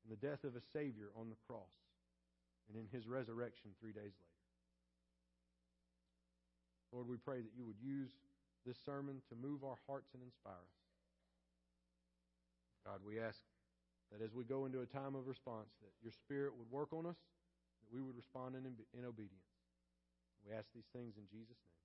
in 0.04 0.10
the 0.10 0.16
death 0.16 0.44
of 0.44 0.56
a 0.56 0.62
Savior 0.72 1.10
on 1.18 1.28
the 1.28 1.36
cross, 1.46 1.74
and 2.68 2.78
in 2.78 2.86
his 2.96 3.06
resurrection 3.06 3.70
three 3.80 3.92
days 3.92 4.14
later. 4.14 4.32
Lord, 6.92 7.08
we 7.08 7.16
pray 7.16 7.40
that 7.40 7.52
you 7.56 7.66
would 7.66 7.80
use 7.82 8.10
this 8.66 8.78
sermon 8.84 9.22
to 9.28 9.34
move 9.34 9.64
our 9.64 9.78
hearts 9.86 10.14
and 10.14 10.22
inspire 10.22 10.62
us. 10.62 10.82
God, 12.86 13.00
we 13.06 13.18
ask 13.18 13.38
that 14.10 14.22
as 14.22 14.34
we 14.34 14.44
go 14.44 14.66
into 14.66 14.80
a 14.80 14.86
time 14.86 15.14
of 15.14 15.26
response, 15.26 15.70
that 15.82 15.94
your 16.02 16.12
Spirit 16.12 16.52
would 16.58 16.70
work 16.70 16.92
on 16.92 17.06
us, 17.06 17.18
that 17.80 17.90
we 17.94 18.02
would 18.02 18.16
respond 18.16 18.54
in, 18.54 18.66
in 18.66 19.04
obedience. 19.06 19.50
We 20.44 20.52
ask 20.52 20.66
these 20.74 20.90
things 20.92 21.14
in 21.16 21.24
Jesus' 21.30 21.58
name. 21.62 21.81